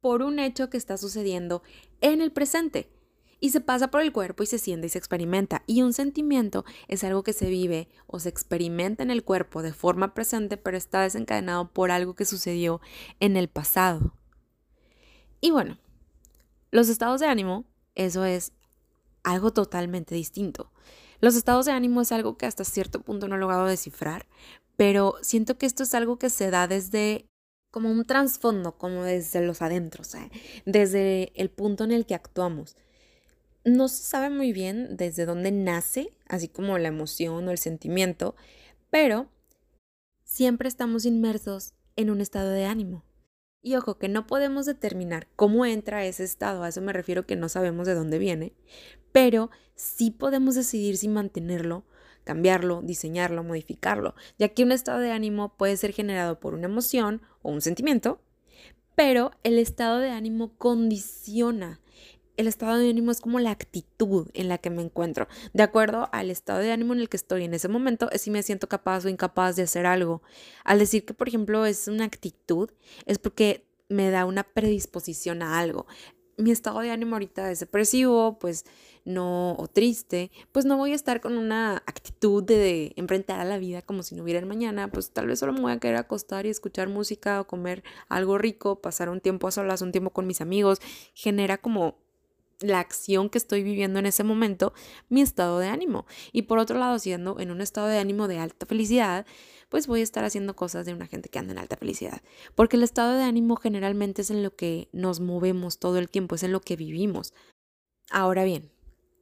por 0.00 0.22
un 0.22 0.38
hecho 0.38 0.68
que 0.68 0.76
está 0.76 0.96
sucediendo 0.96 1.62
en 2.00 2.20
el 2.20 2.32
presente 2.32 2.90
y 3.40 3.50
se 3.50 3.60
pasa 3.60 3.88
por 3.88 4.02
el 4.02 4.12
cuerpo 4.12 4.42
y 4.42 4.46
se 4.46 4.58
siente 4.58 4.86
y 4.86 4.90
se 4.90 4.98
experimenta. 4.98 5.62
Y 5.66 5.82
un 5.82 5.92
sentimiento 5.92 6.64
es 6.88 7.02
algo 7.02 7.22
que 7.22 7.32
se 7.32 7.48
vive 7.48 7.88
o 8.06 8.20
se 8.20 8.28
experimenta 8.28 9.02
en 9.02 9.10
el 9.10 9.24
cuerpo 9.24 9.62
de 9.62 9.72
forma 9.72 10.14
presente, 10.14 10.58
pero 10.58 10.76
está 10.76 11.00
desencadenado 11.00 11.72
por 11.72 11.90
algo 11.90 12.14
que 12.14 12.26
sucedió 12.26 12.80
en 13.18 13.36
el 13.36 13.48
pasado. 13.48 14.14
Y 15.40 15.50
bueno, 15.50 15.78
los 16.70 16.88
estados 16.90 17.20
de 17.20 17.26
ánimo, 17.26 17.64
eso 17.94 18.24
es 18.24 18.52
algo 19.24 19.52
totalmente 19.52 20.14
distinto. 20.14 20.70
Los 21.20 21.34
estados 21.34 21.66
de 21.66 21.72
ánimo 21.72 22.02
es 22.02 22.12
algo 22.12 22.36
que 22.36 22.46
hasta 22.46 22.64
cierto 22.64 23.02
punto 23.02 23.26
no 23.26 23.36
he 23.36 23.38
logrado 23.38 23.66
descifrar, 23.66 24.26
pero 24.76 25.16
siento 25.22 25.58
que 25.58 25.66
esto 25.66 25.82
es 25.82 25.94
algo 25.94 26.18
que 26.18 26.30
se 26.30 26.50
da 26.50 26.66
desde 26.66 27.26
como 27.70 27.90
un 27.90 28.04
trasfondo, 28.04 28.76
como 28.78 29.02
desde 29.02 29.46
los 29.46 29.62
adentros, 29.62 30.14
¿eh? 30.14 30.30
desde 30.64 31.32
el 31.40 31.50
punto 31.50 31.84
en 31.84 31.92
el 31.92 32.04
que 32.04 32.14
actuamos 32.14 32.76
no 33.64 33.88
se 33.88 34.02
sabe 34.02 34.30
muy 34.30 34.52
bien 34.52 34.96
desde 34.96 35.26
dónde 35.26 35.52
nace, 35.52 36.16
así 36.28 36.48
como 36.48 36.78
la 36.78 36.88
emoción 36.88 37.46
o 37.46 37.50
el 37.50 37.58
sentimiento, 37.58 38.34
pero 38.90 39.28
siempre 40.24 40.68
estamos 40.68 41.04
inmersos 41.04 41.74
en 41.96 42.10
un 42.10 42.20
estado 42.20 42.50
de 42.50 42.64
ánimo. 42.64 43.04
Y 43.62 43.76
ojo, 43.76 43.98
que 43.98 44.08
no 44.08 44.26
podemos 44.26 44.64
determinar 44.64 45.28
cómo 45.36 45.66
entra 45.66 46.06
ese 46.06 46.24
estado, 46.24 46.62
a 46.62 46.68
eso 46.68 46.80
me 46.80 46.94
refiero 46.94 47.26
que 47.26 47.36
no 47.36 47.48
sabemos 47.50 47.86
de 47.86 47.94
dónde 47.94 48.18
viene, 48.18 48.54
pero 49.12 49.50
sí 49.74 50.10
podemos 50.10 50.54
decidir 50.54 50.96
si 50.96 51.08
mantenerlo, 51.08 51.84
cambiarlo, 52.24 52.80
diseñarlo, 52.80 53.44
modificarlo, 53.44 54.14
ya 54.38 54.48
que 54.48 54.62
un 54.62 54.72
estado 54.72 55.00
de 55.00 55.12
ánimo 55.12 55.56
puede 55.56 55.76
ser 55.76 55.92
generado 55.92 56.40
por 56.40 56.54
una 56.54 56.66
emoción 56.66 57.20
o 57.42 57.50
un 57.50 57.60
sentimiento, 57.60 58.22
pero 58.94 59.32
el 59.44 59.58
estado 59.58 59.98
de 59.98 60.10
ánimo 60.10 60.56
condiciona 60.56 61.80
el 62.40 62.48
estado 62.48 62.78
de 62.78 62.88
ánimo 62.88 63.10
es 63.10 63.20
como 63.20 63.38
la 63.38 63.50
actitud 63.50 64.28
en 64.32 64.48
la 64.48 64.58
que 64.58 64.70
me 64.70 64.82
encuentro. 64.82 65.28
De 65.52 65.62
acuerdo 65.62 66.08
al 66.10 66.30
estado 66.30 66.60
de 66.60 66.72
ánimo 66.72 66.94
en 66.94 67.00
el 67.00 67.08
que 67.08 67.18
estoy 67.18 67.44
en 67.44 67.54
ese 67.54 67.68
momento, 67.68 68.10
es 68.10 68.22
si 68.22 68.30
me 68.30 68.42
siento 68.42 68.66
capaz 68.66 69.04
o 69.04 69.08
incapaz 69.08 69.56
de 69.56 69.62
hacer 69.62 69.86
algo. 69.86 70.22
Al 70.64 70.78
decir 70.78 71.04
que, 71.04 71.14
por 71.14 71.28
ejemplo, 71.28 71.66
es 71.66 71.86
una 71.86 72.04
actitud, 72.04 72.70
es 73.04 73.18
porque 73.18 73.66
me 73.88 74.10
da 74.10 74.24
una 74.24 74.42
predisposición 74.44 75.42
a 75.42 75.58
algo. 75.58 75.86
mi 76.38 76.50
estado 76.50 76.80
de 76.80 76.90
ánimo 76.90 77.16
ahorita 77.16 77.50
es 77.50 77.60
depresivo, 77.60 78.38
pues 78.38 78.64
no, 79.04 79.54
o 79.58 79.68
triste, 79.68 80.30
pues 80.52 80.64
no 80.64 80.78
voy 80.78 80.92
a 80.92 80.94
estar 80.94 81.20
con 81.20 81.36
una 81.36 81.76
actitud 81.86 82.42
de, 82.42 82.94
enfrentar 82.96 83.40
a 83.40 83.44
la 83.44 83.58
vida 83.58 83.82
como 83.82 84.02
si 84.02 84.14
no 84.14 84.22
hubiera 84.22 84.40
el 84.40 84.46
mañana, 84.46 84.90
pues 84.90 85.10
tal 85.10 85.26
vez 85.26 85.38
solo 85.38 85.52
me 85.52 85.60
voy 85.60 85.72
a 85.72 85.78
querer 85.78 85.98
acostar 85.98 86.46
y 86.46 86.48
escuchar 86.48 86.88
música 86.88 87.42
o 87.42 87.46
comer 87.46 87.82
algo 88.08 88.38
rico, 88.38 88.80
pasar 88.80 89.10
un 89.10 89.20
tiempo 89.20 89.48
a 89.48 89.50
solas, 89.50 89.82
un 89.82 89.92
tiempo 89.92 90.10
con 90.10 90.26
mis 90.26 90.40
amigos, 90.40 90.78
genera 91.12 91.58
como 91.58 91.98
la 92.60 92.80
acción 92.80 93.30
que 93.30 93.38
estoy 93.38 93.62
viviendo 93.62 93.98
en 93.98 94.06
ese 94.06 94.22
momento, 94.22 94.72
mi 95.08 95.22
estado 95.22 95.58
de 95.58 95.68
ánimo. 95.68 96.06
Y 96.32 96.42
por 96.42 96.58
otro 96.58 96.78
lado, 96.78 96.98
siendo 96.98 97.40
en 97.40 97.50
un 97.50 97.60
estado 97.60 97.86
de 97.86 97.98
ánimo 97.98 98.28
de 98.28 98.38
alta 98.38 98.66
felicidad, 98.66 99.26
pues 99.68 99.86
voy 99.86 100.00
a 100.00 100.02
estar 100.02 100.24
haciendo 100.24 100.54
cosas 100.54 100.84
de 100.84 100.92
una 100.92 101.06
gente 101.06 101.28
que 101.28 101.38
anda 101.38 101.52
en 101.52 101.58
alta 101.58 101.76
felicidad. 101.76 102.20
Porque 102.54 102.76
el 102.76 102.82
estado 102.82 103.16
de 103.16 103.22
ánimo 103.22 103.56
generalmente 103.56 104.22
es 104.22 104.30
en 104.30 104.42
lo 104.42 104.54
que 104.54 104.88
nos 104.92 105.20
movemos 105.20 105.78
todo 105.78 105.98
el 105.98 106.10
tiempo, 106.10 106.34
es 106.34 106.42
en 106.42 106.52
lo 106.52 106.60
que 106.60 106.76
vivimos. 106.76 107.32
Ahora 108.10 108.44
bien, 108.44 108.70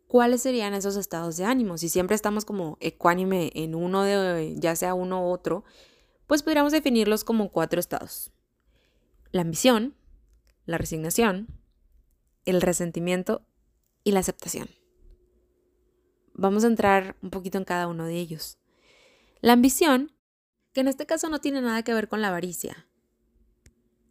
¿cuáles 0.09 0.43
serían 0.43 0.75
esos 0.75 0.97
estados 0.97 1.37
de 1.37 1.45
ánimo? 1.45 1.79
Si 1.79 1.89
siempre 1.89 2.17
estamos 2.17 2.45
como 2.45 2.79
ecuánime 2.81 3.53
en 3.55 3.75
uno 3.75 4.03
de, 4.03 4.57
ya 4.59 4.75
sea 4.75 4.95
uno 4.95 5.29
u 5.29 5.31
otro, 5.31 5.65
pues 6.27 6.43
podríamos 6.43 6.73
definirlos 6.73 7.25
como 7.25 7.51
cuatro 7.51 7.79
estados. 7.79 8.33
La 9.31 9.43
ambición, 9.43 9.95
la 10.65 10.79
resignación, 10.79 11.49
el 12.51 12.61
resentimiento 12.63 13.47
y 14.05 14.13
la 14.13 14.21
aceptación. 14.21 14.69
Vamos 16.35 16.65
a 16.65 16.69
entrar 16.69 17.17
un 17.23 17.31
poquito 17.31 17.59
en 17.59 17.65
cada 17.65 17.89
uno 17.89 18.05
de 18.07 18.17
ellos. 18.17 18.59
La 19.41 19.53
ambición, 19.53 20.13
que 20.73 20.81
en 20.81 20.89
este 20.89 21.07
caso 21.07 21.29
no 21.29 21.41
tiene 21.41 21.61
nada 21.61 21.83
que 21.83 21.95
ver 21.95 22.09
con 22.09 22.23
la 22.23 22.29
avaricia. 22.29 22.89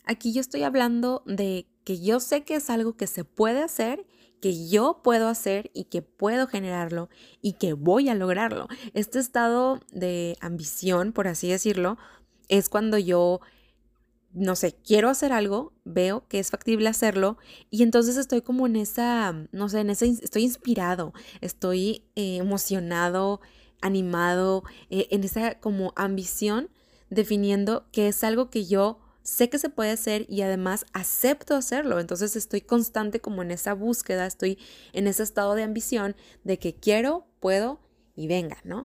Aquí 0.04 0.34
yo 0.34 0.42
estoy 0.42 0.64
hablando 0.64 1.24
de 1.26 1.68
que 1.84 2.00
yo 2.00 2.20
sé 2.20 2.44
que 2.44 2.56
es 2.56 2.70
algo 2.70 2.96
que 2.96 3.08
se 3.08 3.24
puede 3.24 3.62
hacer, 3.62 4.06
que 4.42 4.68
yo 4.68 5.02
puedo 5.04 5.28
hacer 5.28 5.72
y 5.74 5.86
que 5.86 6.02
puedo 6.02 6.48
generarlo 6.48 7.10
y 7.42 7.54
que 7.54 7.74
voy 7.74 8.10
a 8.10 8.16
lograrlo. 8.16 8.68
Este 8.94 9.20
estado 9.20 9.80
de 9.92 10.38
ambición, 10.42 11.12
por 11.12 11.28
así 11.28 11.50
decirlo, 11.50 11.98
es 12.48 12.70
cuando 12.70 12.98
yo 12.98 13.42
no 14.34 14.56
sé, 14.56 14.76
quiero 14.84 15.10
hacer 15.10 15.32
algo, 15.34 15.74
veo 15.84 16.28
que 16.28 16.40
es 16.40 16.52
factible 16.52 16.90
hacerlo 16.90 17.38
y 17.70 17.84
entonces 17.84 18.18
estoy 18.18 18.42
como 18.42 18.68
en 18.68 18.76
esa, 18.76 19.34
no 19.52 19.70
sé, 19.70 19.80
en 19.80 19.90
ese, 19.90 20.08
estoy 20.08 20.44
inspirado, 20.44 21.14
estoy 21.42 22.06
eh, 22.16 22.38
emocionado, 22.38 23.42
animado, 23.82 24.64
eh, 24.90 25.08
en 25.12 25.24
esa 25.24 25.60
como 25.60 25.94
ambición, 25.96 26.70
definiendo 27.10 27.88
que 27.92 28.10
es 28.10 28.24
algo 28.24 28.50
que 28.50 28.66
yo 28.66 29.00
sé 29.24 29.50
que 29.50 29.60
se 29.60 29.70
puede 29.70 29.92
hacer 29.92 30.26
y 30.30 30.42
además 30.42 30.86
acepto 30.94 31.56
hacerlo. 31.56 32.00
Entonces 32.00 32.36
estoy 32.36 32.62
constante 32.62 33.20
como 33.20 33.42
en 33.42 33.52
esa 33.52 33.74
búsqueda, 33.74 34.26
estoy 34.26 34.58
en 34.94 35.08
ese 35.08 35.24
estado 35.24 35.54
de 35.56 35.64
ambición 35.64 36.16
de 36.46 36.60
que 36.60 36.76
quiero, 36.76 37.28
puedo 37.40 37.82
y 38.16 38.28
venga, 38.28 38.58
¿no? 38.64 38.84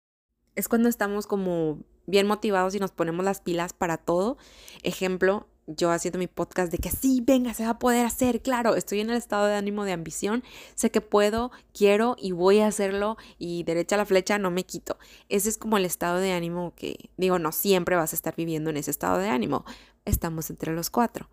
Es 0.56 0.70
cuando 0.70 0.90
estamos 0.90 1.28
como 1.28 1.84
bien 2.10 2.28
motivados 2.28 2.76
y 2.76 2.80
nos 2.80 2.92
ponemos 2.92 3.24
las 3.24 3.42
pilas 3.42 3.74
para 3.74 3.98
todo. 3.98 4.38
Ejemplo, 4.84 5.48
yo 5.68 5.92
haciendo 5.92 6.18
mi 6.18 6.28
podcast 6.28 6.72
de 6.72 6.80
que 6.80 6.90
sí, 6.90 7.22
venga, 7.26 7.54
se 7.54 7.64
va 7.64 7.72
a 7.72 7.80
poder 7.80 8.06
hacer, 8.06 8.42
claro, 8.42 8.76
estoy 8.76 9.02
en 9.02 9.12
el 9.12 9.18
estado 9.18 9.46
de 9.46 9.56
ánimo 9.56 9.86
de 9.86 9.92
ambición, 9.92 10.44
sé 10.76 10.90
que 10.90 11.02
puedo, 11.02 11.52
quiero 11.74 12.16
y 12.18 12.32
voy 12.32 12.60
a 12.60 12.68
hacerlo 12.68 13.18
y 13.38 13.64
derecha 13.64 13.96
a 13.96 14.00
la 14.00 14.06
flecha 14.06 14.40
no 14.40 14.50
me 14.50 14.66
quito. 14.66 14.98
Ese 15.30 15.50
es 15.50 15.58
como 15.58 15.78
el 15.78 15.86
estado 15.86 16.18
de 16.18 16.32
ánimo 16.32 16.74
que, 16.76 17.12
digo, 17.18 17.38
no 17.38 17.52
siempre 17.52 17.96
vas 17.96 18.14
a 18.14 18.16
estar 18.16 18.36
viviendo 18.36 18.72
en 18.72 18.78
ese 18.78 18.92
estado 18.92 19.20
de 19.20 19.30
ánimo, 19.30 19.64
estamos 20.06 20.50
entre 20.50 20.74
los 20.74 20.90
cuatro. 20.90 21.30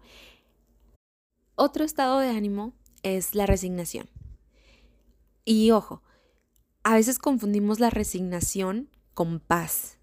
Otro 1.54 1.84
estado 1.84 2.18
de 2.18 2.28
ánimo 2.28 2.74
es 3.02 3.34
la 3.34 3.46
resignación. 3.46 4.10
Y 5.46 5.70
ojo, 5.70 6.02
a 6.82 6.94
veces 6.94 7.18
confundimos 7.18 7.80
la 7.80 7.88
resignación 7.88 8.90
con 9.14 9.40
paz. 9.40 9.95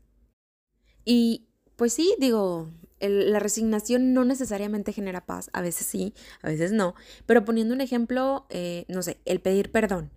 Y 1.05 1.45
pues 1.75 1.93
sí, 1.93 2.15
digo, 2.19 2.69
la 3.00 3.39
resignación 3.39 4.13
no 4.13 4.25
necesariamente 4.25 4.93
genera 4.93 5.25
paz, 5.25 5.50
a 5.53 5.62
veces 5.62 5.86
sí, 5.86 6.13
a 6.41 6.48
veces 6.48 6.72
no, 6.72 6.95
pero 7.25 7.43
poniendo 7.43 7.74
un 7.74 7.81
ejemplo, 7.81 8.45
eh, 8.50 8.86
no 8.88 9.01
sé, 9.01 9.19
el 9.25 9.41
pedir 9.41 9.72
perdón. 9.72 10.12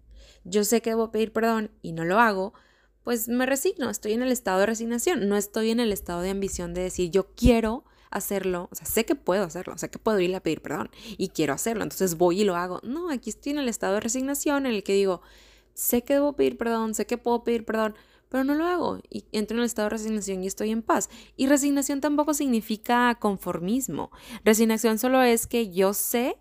Yo 0.45 0.63
sé 0.63 0.81
que 0.81 0.91
debo 0.91 1.11
pedir 1.11 1.33
perdón 1.33 1.71
y 1.83 1.93
no 1.93 2.05
lo 2.05 2.21
hago, 2.21 2.55
pues 3.03 3.29
me 3.29 3.47
resigno, 3.47 3.91
estoy 3.91 4.13
en 4.13 4.23
el 4.23 4.31
estado 4.31 4.61
de 4.61 4.67
resignación, 4.67 5.29
no 5.29 5.37
estoy 5.37 5.71
en 5.71 5.81
el 5.81 5.93
estado 5.93 6.23
de 6.23 6.31
ambición 6.31 6.75
de 6.75 6.83
decir 6.83 7.11
yo 7.11 7.35
quiero 7.35 7.85
hacerlo, 8.11 8.69
o 8.71 8.75
sea, 8.75 8.87
sé 8.87 9.05
que 9.05 9.15
puedo 9.15 9.45
hacerlo, 9.45 9.77
sé 9.79 9.91
que 9.91 9.99
puedo 9.99 10.21
ir 10.21 10.35
a 10.35 10.41
pedir 10.41 10.63
perdón 10.63 10.91
y 11.17 11.29
quiero 11.29 11.53
hacerlo, 11.53 11.83
entonces 11.83 12.17
voy 12.17 12.43
y 12.43 12.45
lo 12.45 12.57
hago. 12.57 12.81
No, 12.83 13.11
aquí 13.11 13.31
estoy 13.31 13.53
en 13.53 13.59
el 13.59 13.69
estado 13.69 13.95
de 13.95 14.01
resignación 14.01 14.67
en 14.67 14.75
el 14.75 14.85
que 14.85 14.95
digo, 14.95 15.23
sé 15.75 16.03
que 16.03 16.15
debo 16.15 16.35
pedir 16.35 16.57
perdón, 16.57 16.95
sé 16.95 17.07
que 17.07 17.19
puedo 17.19 17.43
pedir 17.45 17.65
perdón, 17.65 17.95
pero 18.29 18.45
no 18.45 18.55
lo 18.55 18.65
hago 18.65 19.01
y 19.09 19.25
entro 19.33 19.57
en 19.57 19.61
el 19.61 19.67
estado 19.67 19.87
de 19.87 19.97
resignación 19.97 20.43
y 20.43 20.47
estoy 20.47 20.71
en 20.71 20.83
paz. 20.83 21.09
Y 21.37 21.47
resignación 21.47 22.01
tampoco 22.01 22.35
significa 22.35 23.15
conformismo. 23.21 24.11
Resignación 24.45 24.99
solo 24.99 25.23
es 25.23 25.47
que 25.47 25.71
yo 25.71 25.95
sé 25.95 26.37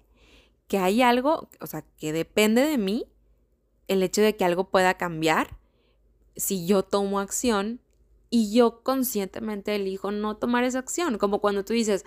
que 0.67 0.77
hay 0.77 1.01
algo, 1.01 1.49
o 1.61 1.67
sea, 1.67 1.83
que 1.97 2.11
depende 2.11 2.61
de 2.63 2.77
mí 2.77 3.05
el 3.87 4.01
hecho 4.01 4.21
de 4.21 4.35
que 4.35 4.45
algo 4.45 4.69
pueda 4.69 4.95
cambiar 4.95 5.57
si 6.35 6.65
yo 6.65 6.83
tomo 6.83 7.19
acción 7.19 7.79
y 8.29 8.53
yo 8.53 8.81
conscientemente 8.83 9.75
elijo 9.75 10.11
no 10.11 10.37
tomar 10.37 10.63
esa 10.63 10.79
acción, 10.79 11.17
como 11.17 11.39
cuando 11.39 11.63
tú 11.63 11.73
dices, 11.73 12.03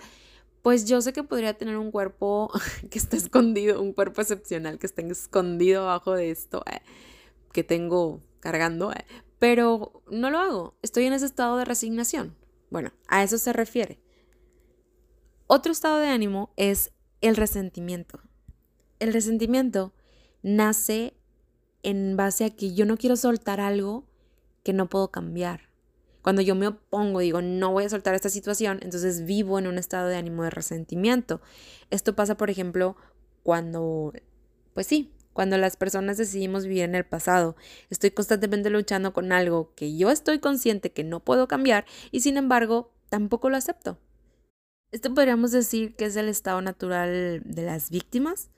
pues 0.61 0.85
yo 0.85 1.01
sé 1.01 1.13
que 1.13 1.23
podría 1.23 1.57
tener 1.57 1.77
un 1.77 1.91
cuerpo 1.91 2.51
que 2.91 2.99
está 2.99 3.17
escondido, 3.17 3.81
un 3.81 3.93
cuerpo 3.93 4.21
excepcional 4.21 4.77
que 4.77 4.87
esté 4.87 5.07
escondido 5.07 5.83
abajo 5.83 6.13
de 6.13 6.31
esto 6.31 6.63
eh, 6.71 6.81
que 7.51 7.63
tengo 7.63 8.21
cargando, 8.39 8.91
eh, 8.91 9.05
pero 9.39 10.03
no 10.11 10.29
lo 10.29 10.37
hago, 10.37 10.77
estoy 10.81 11.05
en 11.05 11.13
ese 11.13 11.25
estado 11.25 11.57
de 11.57 11.65
resignación. 11.65 12.35
Bueno, 12.69 12.91
a 13.07 13.23
eso 13.23 13.37
se 13.37 13.53
refiere. 13.53 13.99
Otro 15.47 15.71
estado 15.71 15.97
de 15.97 16.07
ánimo 16.07 16.53
es 16.57 16.91
el 17.21 17.35
resentimiento. 17.35 18.19
El 18.99 19.13
resentimiento 19.13 19.93
nace 20.43 21.15
en 21.81 22.17
base 22.17 22.45
a 22.45 22.49
que 22.49 22.73
yo 22.73 22.85
no 22.85 22.97
quiero 22.97 23.15
soltar 23.15 23.59
algo 23.59 24.05
que 24.63 24.73
no 24.73 24.89
puedo 24.89 25.09
cambiar. 25.09 25.69
Cuando 26.21 26.41
yo 26.41 26.53
me 26.53 26.67
opongo, 26.67 27.19
digo, 27.19 27.41
no 27.41 27.71
voy 27.71 27.85
a 27.85 27.89
soltar 27.89 28.13
esta 28.13 28.29
situación, 28.29 28.79
entonces 28.81 29.25
vivo 29.25 29.57
en 29.57 29.67
un 29.67 29.77
estado 29.77 30.09
de 30.09 30.17
ánimo 30.17 30.43
de 30.43 30.49
resentimiento. 30.49 31.41
Esto 31.89 32.13
pasa, 32.15 32.35
por 32.35 32.49
ejemplo, 32.49 32.97
cuando, 33.41 34.11
pues 34.73 34.85
sí, 34.85 35.13
cuando 35.33 35.57
las 35.57 35.77
personas 35.77 36.17
decidimos 36.17 36.65
vivir 36.65 36.83
en 36.83 36.95
el 36.95 37.05
pasado. 37.05 37.55
Estoy 37.89 38.11
constantemente 38.11 38.69
luchando 38.69 39.13
con 39.13 39.31
algo 39.31 39.73
que 39.75 39.95
yo 39.95 40.09
estoy 40.09 40.39
consciente 40.39 40.91
que 40.91 41.03
no 41.03 41.19
puedo 41.19 41.47
cambiar 41.47 41.85
y 42.11 42.21
sin 42.21 42.37
embargo 42.37 42.91
tampoco 43.09 43.49
lo 43.49 43.57
acepto. 43.57 43.97
Esto 44.91 45.13
podríamos 45.13 45.51
decir 45.51 45.95
que 45.95 46.05
es 46.05 46.15
el 46.15 46.29
estado 46.29 46.61
natural 46.61 47.41
de 47.45 47.63
las 47.63 47.91
víctimas. 47.91 48.49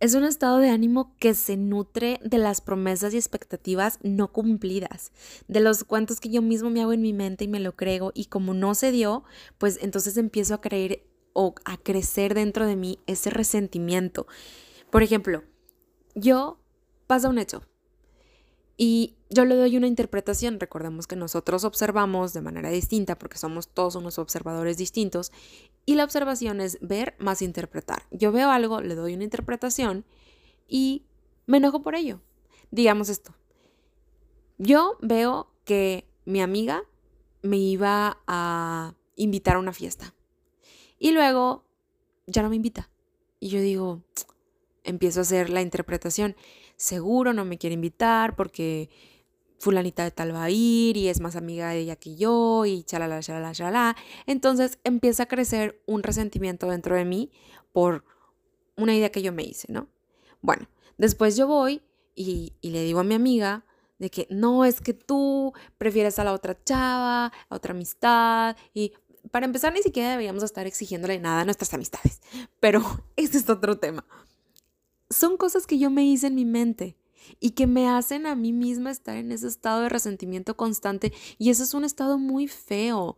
Es 0.00 0.14
un 0.14 0.22
estado 0.22 0.58
de 0.58 0.70
ánimo 0.70 1.16
que 1.18 1.34
se 1.34 1.56
nutre 1.56 2.20
de 2.22 2.38
las 2.38 2.60
promesas 2.60 3.12
y 3.12 3.16
expectativas 3.16 3.98
no 4.04 4.32
cumplidas, 4.32 5.10
de 5.48 5.58
los 5.58 5.82
cuentos 5.82 6.20
que 6.20 6.28
yo 6.28 6.40
mismo 6.40 6.70
me 6.70 6.82
hago 6.82 6.92
en 6.92 7.02
mi 7.02 7.12
mente 7.12 7.44
y 7.44 7.48
me 7.48 7.58
lo 7.58 7.74
creo 7.74 8.12
y 8.14 8.26
como 8.26 8.54
no 8.54 8.76
se 8.76 8.92
dio, 8.92 9.24
pues 9.58 9.80
entonces 9.82 10.16
empiezo 10.16 10.54
a 10.54 10.60
creer 10.60 11.02
o 11.32 11.56
a 11.64 11.76
crecer 11.78 12.34
dentro 12.34 12.64
de 12.64 12.76
mí 12.76 13.00
ese 13.08 13.30
resentimiento. 13.30 14.28
Por 14.90 15.02
ejemplo, 15.02 15.42
yo 16.18 16.58
pasa 17.06 17.28
un 17.28 17.38
hecho 17.38 17.62
y 18.76 19.16
yo 19.28 19.44
le 19.44 19.56
doy 19.56 19.76
una 19.76 19.86
interpretación. 19.86 20.60
Recordemos 20.60 21.06
que 21.06 21.16
nosotros 21.16 21.64
observamos 21.64 22.32
de 22.32 22.40
manera 22.40 22.70
distinta 22.70 23.18
porque 23.18 23.36
somos 23.36 23.68
todos 23.68 23.96
unos 23.96 24.18
observadores 24.18 24.76
distintos 24.76 25.32
y 25.84 25.96
la 25.96 26.04
observación 26.04 26.60
es 26.60 26.78
ver 26.80 27.14
más 27.18 27.42
interpretar. 27.42 28.02
Yo 28.10 28.32
veo 28.32 28.50
algo, 28.50 28.80
le 28.80 28.94
doy 28.94 29.14
una 29.14 29.24
interpretación 29.24 30.04
y 30.68 31.04
me 31.46 31.58
enojo 31.58 31.82
por 31.82 31.94
ello. 31.94 32.20
Digamos 32.70 33.08
esto. 33.08 33.34
Yo 34.58 34.96
veo 35.00 35.50
que 35.64 36.06
mi 36.24 36.40
amiga 36.40 36.84
me 37.42 37.56
iba 37.56 38.18
a 38.26 38.94
invitar 39.16 39.56
a 39.56 39.58
una 39.58 39.72
fiesta 39.72 40.14
y 40.98 41.12
luego 41.12 41.64
ya 42.26 42.42
no 42.42 42.48
me 42.48 42.56
invita. 42.56 42.90
Y 43.40 43.48
yo 43.48 43.60
digo, 43.60 44.02
empiezo 44.88 45.20
a 45.20 45.22
hacer 45.22 45.50
la 45.50 45.62
interpretación. 45.62 46.36
Seguro 46.76 47.32
no 47.32 47.44
me 47.44 47.58
quiere 47.58 47.74
invitar 47.74 48.36
porque 48.36 48.90
fulanita 49.58 50.04
de 50.04 50.10
tal 50.10 50.34
va 50.34 50.44
a 50.44 50.50
ir 50.50 50.96
y 50.96 51.08
es 51.08 51.20
más 51.20 51.36
amiga 51.36 51.70
de 51.70 51.80
ella 51.80 51.96
que 51.96 52.16
yo 52.16 52.64
y 52.64 52.84
chalala, 52.84 53.20
chalala, 53.20 53.52
chalala. 53.52 53.96
Entonces 54.26 54.78
empieza 54.84 55.24
a 55.24 55.26
crecer 55.26 55.82
un 55.86 56.02
resentimiento 56.02 56.68
dentro 56.68 56.96
de 56.96 57.04
mí 57.04 57.30
por 57.72 58.04
una 58.76 58.94
idea 58.94 59.10
que 59.10 59.22
yo 59.22 59.32
me 59.32 59.42
hice, 59.42 59.70
¿no? 59.72 59.88
Bueno, 60.40 60.68
después 60.96 61.36
yo 61.36 61.46
voy 61.46 61.82
y, 62.14 62.54
y 62.60 62.70
le 62.70 62.82
digo 62.84 63.00
a 63.00 63.04
mi 63.04 63.14
amiga 63.14 63.64
de 63.98 64.10
que 64.10 64.28
no, 64.30 64.64
es 64.64 64.80
que 64.80 64.94
tú 64.94 65.52
prefieres 65.76 66.18
a 66.20 66.24
la 66.24 66.32
otra 66.32 66.56
chava, 66.62 67.26
a 67.26 67.54
otra 67.54 67.72
amistad 67.72 68.56
y 68.72 68.92
para 69.30 69.46
empezar 69.46 69.72
ni 69.72 69.82
siquiera 69.82 70.10
deberíamos 70.10 70.42
estar 70.42 70.66
exigiéndole 70.66 71.18
nada 71.18 71.42
a 71.42 71.44
nuestras 71.44 71.74
amistades, 71.74 72.20
pero 72.60 72.82
este 73.16 73.38
es 73.38 73.48
otro 73.50 73.78
tema. 73.78 74.04
Son 75.10 75.36
cosas 75.36 75.66
que 75.66 75.78
yo 75.78 75.90
me 75.90 76.04
hice 76.04 76.26
en 76.28 76.34
mi 76.34 76.44
mente 76.44 76.96
y 77.40 77.50
que 77.50 77.66
me 77.66 77.88
hacen 77.88 78.26
a 78.26 78.34
mí 78.34 78.52
misma 78.52 78.90
estar 78.90 79.16
en 79.16 79.32
ese 79.32 79.48
estado 79.48 79.82
de 79.82 79.88
resentimiento 79.88 80.56
constante 80.56 81.12
y 81.38 81.50
ese 81.50 81.62
es 81.62 81.74
un 81.74 81.84
estado 81.84 82.18
muy 82.18 82.48
feo. 82.48 83.16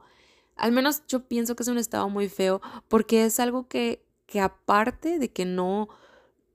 Al 0.56 0.72
menos 0.72 1.02
yo 1.08 1.26
pienso 1.26 1.56
que 1.56 1.62
es 1.62 1.68
un 1.68 1.78
estado 1.78 2.08
muy 2.08 2.28
feo 2.28 2.60
porque 2.88 3.24
es 3.24 3.40
algo 3.40 3.68
que, 3.68 4.04
que 4.26 4.40
aparte 4.40 5.18
de 5.18 5.30
que 5.30 5.44
no, 5.44 5.88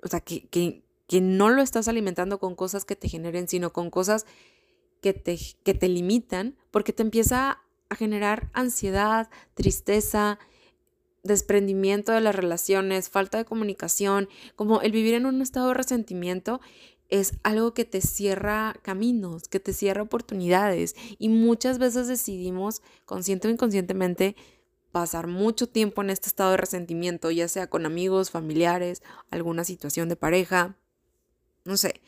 o 0.03 0.07
sea, 0.07 0.19
que, 0.19 0.47
que, 0.47 0.83
que 1.07 1.21
no 1.21 1.49
lo 1.49 1.61
estás 1.61 1.87
alimentando 1.87 2.39
con 2.39 2.55
cosas 2.55 2.85
que 2.85 2.95
te 2.95 3.09
generen, 3.09 3.47
sino 3.47 3.73
con 3.73 3.89
cosas 3.89 4.25
que 5.01 5.13
te, 5.13 5.37
que 5.63 5.73
te 5.73 5.87
limitan, 5.87 6.55
porque 6.71 6.93
te 6.93 7.03
empieza 7.03 7.61
a 7.89 7.95
generar 7.95 8.49
ansiedad, 8.53 9.29
tristeza, 9.53 10.39
desprendimiento 11.25 12.11
de 12.11 12.21
las 12.21 12.35
relaciones, 12.35 13.09
falta 13.09 13.37
de 13.37 13.45
comunicación, 13.45 14.29
como 14.55 14.81
el 14.81 14.91
vivir 14.91 15.15
en 15.15 15.25
un 15.25 15.41
estado 15.41 15.69
de 15.69 15.73
resentimiento 15.73 16.61
es 17.09 17.33
algo 17.43 17.73
que 17.73 17.85
te 17.85 18.01
cierra 18.01 18.75
caminos, 18.81 19.47
que 19.47 19.59
te 19.59 19.73
cierra 19.73 20.01
oportunidades 20.01 20.95
y 21.19 21.29
muchas 21.29 21.77
veces 21.77 22.07
decidimos 22.07 22.81
consciente 23.05 23.47
o 23.47 23.51
inconscientemente 23.51 24.35
pasar 24.91 25.27
mucho 25.27 25.67
tiempo 25.67 26.01
en 26.01 26.09
este 26.09 26.29
estado 26.29 26.51
de 26.51 26.57
resentimiento, 26.57 27.29
ya 27.29 27.47
sea 27.47 27.67
con 27.67 27.85
amigos, 27.85 28.31
familiares, 28.31 29.03
alguna 29.29 29.63
situación 29.65 30.09
de 30.09 30.15
pareja, 30.15 30.77
no 31.65 31.77
sé. 31.77 32.01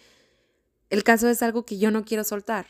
El 0.90 1.04
caso 1.04 1.28
es 1.28 1.44
algo 1.44 1.66
que 1.66 1.78
yo 1.78 1.92
no 1.92 2.06
quiero 2.06 2.24
soltar. 2.24 2.68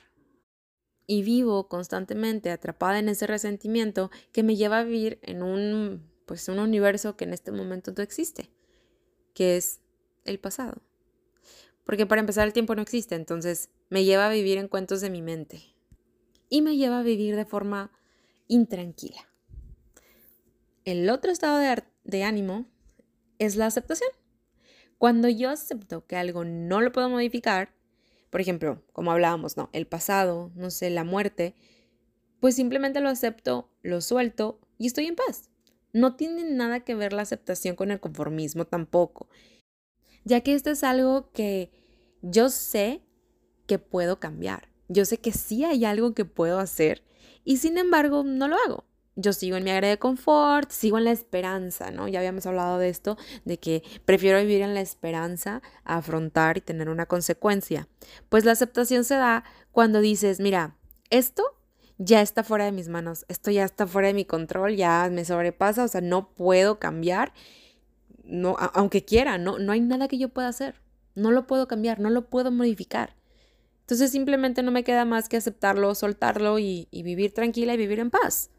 Y 1.06 1.22
vivo 1.22 1.70
constantemente 1.70 2.52
atrapada 2.52 3.00
en 3.00 3.10
ese 3.10 3.28
resentimiento 3.28 4.12
que 4.34 4.44
me 4.44 4.56
lleva 4.56 4.80
a 4.80 4.84
vivir 4.84 5.20
en 5.22 5.44
un 5.44 6.17
pues 6.28 6.48
un 6.50 6.60
universo 6.60 7.16
que 7.16 7.24
en 7.24 7.34
este 7.34 7.52
momento 7.52 7.94
no 7.96 8.04
existe, 8.04 8.52
que 9.34 9.58
es 9.58 9.80
el 10.26 10.40
pasado. 10.40 10.84
Porque 11.86 12.06
para 12.06 12.20
empezar 12.20 12.46
el 12.46 12.54
tiempo 12.54 12.76
no 12.76 12.82
existe, 12.82 13.16
entonces 13.16 13.70
me 13.90 14.04
lleva 14.04 14.28
a 14.28 14.32
vivir 14.32 14.58
en 14.58 14.68
cuentos 14.68 15.00
de 15.00 15.10
mi 15.10 15.22
mente. 15.22 15.74
Y 16.50 16.62
me 16.62 16.76
lleva 16.76 17.00
a 17.00 17.04
vivir 17.04 17.38
de 17.38 17.46
forma 17.46 17.92
intranquila. 18.48 19.22
El 20.84 21.10
otro 21.10 21.32
estado 21.32 21.58
de, 21.58 21.84
de 22.04 22.24
ánimo 22.24 22.66
es 23.40 23.56
la 23.56 23.66
aceptación. 23.66 24.10
Cuando 24.98 25.30
yo 25.30 25.50
acepto 25.50 26.06
que 26.08 26.18
algo 26.18 26.44
no 26.44 26.82
lo 26.82 26.92
puedo 26.92 27.08
modificar, 27.08 27.74
por 28.30 28.42
ejemplo, 28.42 28.84
como 28.92 29.14
hablábamos, 29.14 29.56
¿no? 29.56 29.70
El 29.72 29.88
pasado, 29.88 30.52
no 30.56 30.72
sé, 30.72 30.90
la 30.90 31.06
muerte, 31.06 31.56
pues 32.42 32.56
simplemente 32.56 33.00
lo 33.00 33.08
acepto, 33.08 33.70
lo 33.82 34.02
suelto 34.02 34.60
y 34.78 34.88
estoy 34.88 35.06
en 35.06 35.16
paz. 35.16 35.50
No 35.94 36.16
tiene 36.16 36.44
nada 36.44 36.82
que 36.82 36.96
ver 36.96 37.14
la 37.14 37.24
aceptación 37.24 37.76
con 37.76 37.92
el 37.92 38.00
conformismo 38.00 38.66
tampoco 38.66 39.28
ya 40.28 40.42
que 40.42 40.54
esto 40.54 40.70
es 40.70 40.84
algo 40.84 41.32
que 41.32 41.72
yo 42.22 42.50
sé 42.50 43.02
que 43.66 43.80
puedo 43.80 44.20
cambiar. 44.20 44.70
Yo 44.90 45.06
sé 45.06 45.18
que 45.20 45.32
sí 45.32 45.64
hay 45.64 45.86
algo 45.86 46.14
que 46.14 46.26
puedo 46.26 46.60
hacer 46.60 47.04
y 47.44 47.58
sin 47.58 47.78
embargo 47.78 48.24
no 48.24 48.48
lo 48.48 48.58
hago. 48.66 48.86
Yo 49.16 49.34
sigo 49.34 49.58
en 49.58 49.64
mi 49.64 49.72
área 49.72 49.90
de 49.90 49.98
confort, 49.98 50.70
sigo 50.70 51.00
en 51.00 51.06
la 51.06 51.12
esperanza, 51.12 51.90
¿no? 51.90 52.08
Ya 52.08 52.20
habíamos 52.20 52.46
hablado 52.46 52.78
de 52.78 52.90
esto, 52.90 53.18
de 53.46 53.58
que 53.58 53.82
prefiero 54.06 54.40
vivir 54.40 54.62
en 54.62 54.76
la 54.76 54.82
esperanza 54.82 55.64
a 55.84 55.98
afrontar 55.98 56.58
y 56.58 56.62
tener 56.62 56.90
una 56.90 57.08
consecuencia. 57.08 57.88
Pues 58.30 58.46
la 58.46 58.52
aceptación 58.52 59.06
se 59.06 59.16
da 59.16 59.44
cuando 59.72 60.02
dices, 60.02 60.40
mira, 60.40 60.78
esto 61.10 61.57
ya 61.98 62.22
está 62.22 62.44
fuera 62.44 62.66
de 62.66 62.72
mis 62.72 62.90
manos, 62.90 63.26
esto 63.28 63.52
ya 63.52 63.64
está 63.64 63.88
fuera 63.88 64.10
de 64.10 64.14
mi 64.14 64.26
control, 64.26 64.76
ya 64.76 65.10
me 65.12 65.26
sobrepasa, 65.26 65.84
o 65.84 65.88
sea, 65.88 66.02
no 66.02 66.30
puedo 66.30 66.80
cambiar 66.80 67.34
no, 68.28 68.56
aunque 68.74 69.06
quiera, 69.06 69.38
no, 69.38 69.58
no 69.58 69.72
hay 69.72 69.82
nada 69.82 70.08
que 70.08 70.18
yo 70.18 70.30
pueda 70.30 70.50
hacer. 70.50 70.76
No 71.16 71.32
lo 71.32 71.48
puedo 71.48 71.68
cambiar, 71.68 72.00
no 72.00 72.10
lo 72.10 72.30
puedo 72.30 72.52
modificar. 72.52 73.16
Entonces 73.82 74.12
simplemente 74.12 74.64
no 74.64 74.72
me 74.72 74.84
queda 74.84 75.06
más 75.06 75.30
que 75.30 75.38
aceptarlo, 75.38 75.96
soltarlo 75.96 76.60
y, 76.60 76.88
vivir 76.92 77.34
tranquila 77.34 77.74
y 77.74 77.78
vivir 77.78 78.00
en 78.00 78.12
paz. 78.12 78.52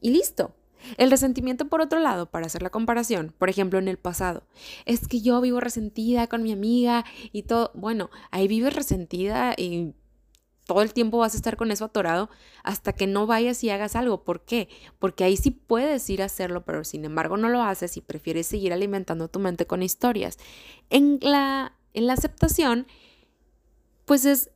Y 0.00 0.10
listo. 0.10 0.54
El 0.98 1.10
resentimiento, 1.10 1.68
por 1.68 1.80
otro 1.80 1.98
lado, 1.98 2.30
para 2.30 2.44
hacer 2.44 2.60
la 2.60 2.68
comparación, 2.68 3.32
por 3.38 3.48
ejemplo, 3.48 3.78
en 3.78 3.88
el 3.88 3.96
pasado, 3.96 4.42
es 4.84 5.08
que 5.08 5.22
yo 5.22 5.40
vivo 5.40 5.58
resentida 5.58 6.26
con 6.26 6.42
mi 6.42 6.52
amiga 6.52 7.06
y 7.32 7.44
todo. 7.44 7.70
Bueno, 7.72 8.10
ahí 8.30 8.48
vives 8.48 8.74
resentida 8.74 9.54
y 9.56 9.94
todo 10.64 10.82
el 10.82 10.92
tiempo 10.92 11.18
vas 11.18 11.34
a 11.34 11.36
estar 11.36 11.56
con 11.56 11.70
eso 11.70 11.84
atorado 11.84 12.30
hasta 12.62 12.92
que 12.92 13.06
no 13.06 13.26
vayas 13.26 13.62
y 13.62 13.70
hagas 13.70 13.96
algo. 13.96 14.24
¿Por 14.24 14.44
qué? 14.44 14.68
Porque 14.98 15.24
ahí 15.24 15.36
sí 15.36 15.50
puedes 15.50 16.08
ir 16.08 16.22
a 16.22 16.26
hacerlo, 16.26 16.64
pero 16.64 16.84
sin 16.84 17.04
embargo 17.04 17.36
no 17.36 17.48
lo 17.48 17.62
haces 17.62 17.96
y 17.96 18.00
prefieres 18.00 18.46
seguir 18.46 18.72
alimentando 18.72 19.28
tu 19.28 19.38
mente 19.38 19.66
con 19.66 19.82
historias. 19.82 20.38
En 20.90 21.18
la, 21.20 21.76
en 21.92 22.06
la 22.06 22.14
aceptación, 22.14 22.86
pues 24.06 24.24
es, 24.24 24.50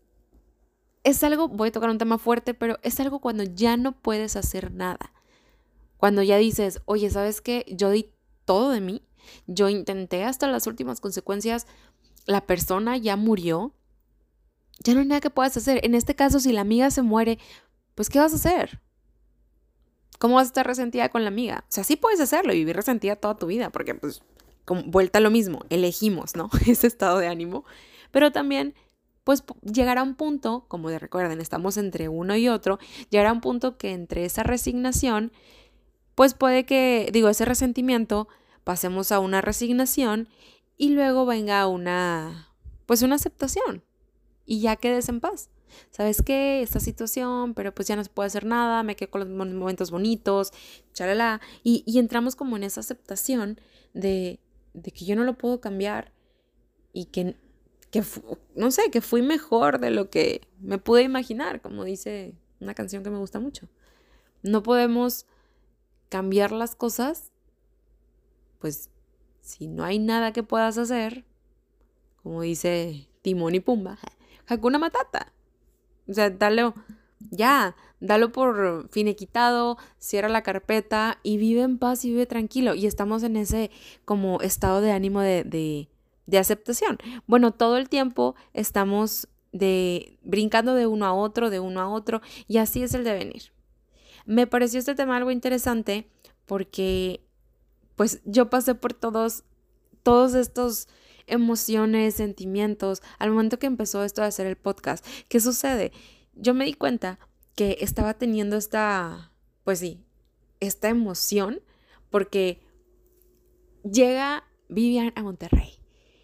es 1.05 1.23
algo, 1.25 1.49
voy 1.49 1.69
a 1.69 1.73
tocar 1.73 1.91
un 1.91 1.99
tema 1.99 2.19
fuerte, 2.19 2.55
pero 2.55 2.79
es 2.83 2.99
algo 3.01 3.21
cuando 3.21 3.45
ya 3.45 3.77
no 3.77 3.93
puedes 3.93 4.37
hacer 4.37 4.73
nada. 4.73 5.13
Cuando 5.99 6.23
ya 6.23 6.37
dices, 6.37 6.81
oye, 6.85 7.11
¿sabes 7.11 7.41
qué? 7.41 7.67
Yo 7.69 7.91
di 7.91 8.13
todo 8.45 8.71
de 8.71 8.81
mí, 8.81 9.03
yo 9.47 9.69
intenté 9.69 10.25
hasta 10.25 10.49
las 10.49 10.67
últimas 10.67 11.01
consecuencias, 11.01 11.67
la 12.25 12.47
persona 12.47 12.97
ya 12.97 13.17
murió, 13.17 13.75
ya 14.85 14.95
no 14.95 15.01
hay 15.01 15.07
nada 15.07 15.21
que 15.21 15.31
puedas 15.31 15.57
hacer. 15.57 15.81
En 15.85 15.95
este 15.95 16.15
caso, 16.15 16.41
si 16.41 16.53
la 16.53 16.61
amiga 16.61 16.91
se 16.91 17.03
muere, 17.03 17.39
pues 17.95 18.09
¿qué 18.09 18.19
vas 18.19 18.33
a 18.33 18.37
hacer? 18.37 18.81
¿Cómo 20.19 20.37
vas 20.37 20.47
a 20.47 20.49
estar 20.49 20.67
resentida 20.67 21.09
con 21.09 21.23
la 21.23 21.29
amiga? 21.29 21.65
O 21.69 21.73
sea, 21.73 21.85
sí 21.85 21.97
puedes 21.97 22.21
hacerlo 22.21 22.53
y 22.53 22.59
vivir 22.59 22.77
resentida 22.77 23.17
toda 23.17 23.37
tu 23.37 23.47
vida, 23.47 23.71
porque 23.71 23.95
pues, 23.95 24.23
vuelta 24.87 25.19
a 25.19 25.23
lo 25.23 25.31
mismo, 25.31 25.65
elegimos, 25.71 26.37
¿no? 26.37 26.51
Ese 26.67 26.87
estado 26.87 27.19
de 27.19 27.29
ánimo. 27.29 27.65
Pero 28.11 28.33
también, 28.33 28.75
pues 29.25 29.45
llegará 29.63 30.03
un 30.03 30.15
punto, 30.15 30.65
como 30.69 30.91
de 30.91 30.99
recuerden, 30.99 31.41
estamos 31.41 31.77
entre 31.77 32.09
uno 32.09 32.37
y 32.37 32.49
otro, 32.49 32.79
llegará 33.11 33.33
un 33.33 33.41
punto 33.41 33.77
que 33.77 33.93
entre 33.93 34.25
esa 34.25 34.43
resignación, 34.43 35.33
pues 36.15 36.35
puede 36.35 36.65
que, 36.65 37.11
digo, 37.13 37.29
ese 37.29 37.45
resentimiento, 37.45 38.29
pasemos 38.65 39.13
a 39.13 39.21
una 39.21 39.41
resignación 39.41 40.29
y 40.77 40.91
luego 40.91 41.27
venga 41.27 41.67
una, 41.67 42.55
pues 42.87 43.03
una 43.03 43.17
aceptación 43.17 43.83
y 44.49 44.61
ya 44.61 44.77
quedes 44.77 45.09
en 45.09 45.21
paz. 45.21 45.51
¿Sabes 45.91 46.23
qué? 46.23 46.63
Esta 46.63 46.81
situación, 46.81 47.53
pero 47.53 47.75
pues 47.75 47.87
ya 47.87 47.95
no 47.95 48.03
se 48.03 48.11
puede 48.11 48.29
hacer 48.29 48.47
nada, 48.47 48.83
me 48.83 48.97
quedo 48.97 49.11
con 49.11 49.21
los 49.21 49.29
momentos 49.29 49.91
bonitos, 49.91 50.53
chalala. 50.95 51.43
Y, 51.63 51.85
y 51.87 51.99
entramos 51.99 52.35
como 52.35 52.57
en 52.57 52.65
esa 52.65 52.81
aceptación 52.81 53.61
de, 53.93 54.41
de 54.73 54.91
que 54.91 55.05
yo 55.05 55.15
no 55.15 55.25
lo 55.25 55.37
puedo 55.37 55.61
cambiar 55.61 56.13
y 56.95 57.05
que, 57.05 57.37
que, 57.91 58.03
no 58.57 58.71
sé, 58.71 58.91
que 58.91 59.03
fui 59.03 59.21
mejor 59.21 59.79
de 59.79 59.91
lo 59.91 60.09
que 60.09 60.41
me 60.61 60.79
pude 60.79 61.03
imaginar, 61.03 61.61
como 61.61 61.85
dice 61.85 62.35
una 62.61 62.75
canción 62.75 63.05
que 63.05 63.11
me 63.11 63.19
gusta 63.19 63.39
mucho. 63.39 63.69
No 64.43 64.63
podemos 64.63 65.27
cambiar 66.09 66.53
las 66.53 66.75
cosas, 66.75 67.33
pues 68.61 68.89
si 69.43 69.67
no 69.67 69.85
hay 69.85 69.99
nada 69.99 70.33
que 70.33 70.43
puedas 70.43 70.79
hacer, 70.79 71.27
como 72.23 72.41
dice 72.41 73.09
Timón 73.21 73.55
y 73.55 73.61
Pumba, 73.61 73.99
Hakuna 74.49 74.79
Matata. 74.79 75.33
O 76.09 76.15
sea, 76.15 76.31
dale, 76.31 76.73
ya, 77.31 77.77
dalo 78.01 78.33
por 78.33 78.89
finiquitado, 78.91 79.77
cierra 79.99 80.29
la 80.29 80.43
carpeta 80.43 81.19
y 81.23 81.37
vive 81.37 81.63
en 81.63 81.79
paz 81.79 82.05
y 82.05 82.11
vive 82.11 82.27
tranquilo. 82.27 82.75
Y 82.75 82.87
estamos 82.87 83.23
en 83.23 83.37
ese 83.37 83.71
como 84.05 84.41
estado 84.41 84.81
de 84.81 84.93
ánimo 84.93 85.21
de, 85.21 85.45
de, 85.45 85.89
de 86.27 86.39
aceptación. 86.39 86.99
Bueno, 87.27 87.53
todo 87.53 87.77
el 87.77 87.89
tiempo 87.89 88.35
estamos 88.55 89.29
de 89.53 90.19
brincando 90.23 90.75
de 90.75 90.87
uno 90.87 91.07
a 91.07 91.15
otro, 91.15 91.51
de 91.51 91.61
uno 91.61 91.81
a 91.81 91.89
otro, 91.89 92.21
y 92.47 92.59
así 92.59 92.83
es 92.83 92.95
el 92.95 93.05
devenir. 93.05 93.53
Me 94.27 94.47
pareció 94.47 94.79
este 94.79 94.95
tema 94.95 95.17
algo 95.17 95.31
interesante 95.31 96.09
porque 96.47 97.23
pues 97.97 98.21
yo 98.25 98.51
pasé 98.51 98.75
por 98.75 98.93
todos 98.93 99.45
todos 100.03 100.35
estos 100.35 100.89
emociones, 101.29 102.15
sentimientos, 102.15 103.03
al 103.19 103.31
momento 103.31 103.59
que 103.59 103.67
empezó 103.67 104.05
esto 104.05 104.23
de 104.23 104.29
hacer 104.29 104.47
el 104.47 104.57
podcast. 104.57 105.07
¿Qué 105.29 105.41
sucede? 105.41 105.93
Yo 106.35 106.55
me 106.55 106.65
di 106.65 106.75
cuenta 106.75 107.19
que 107.55 107.79
estaba 107.81 108.15
teniendo 108.15 108.57
esta, 108.57 109.33
pues 109.65 109.81
sí, 109.81 110.05
esta 110.61 110.89
emoción 110.89 111.61
porque 112.11 112.61
llega 113.83 114.45
Vivian 114.69 115.13
a 115.17 115.23
Monterrey 115.23 115.79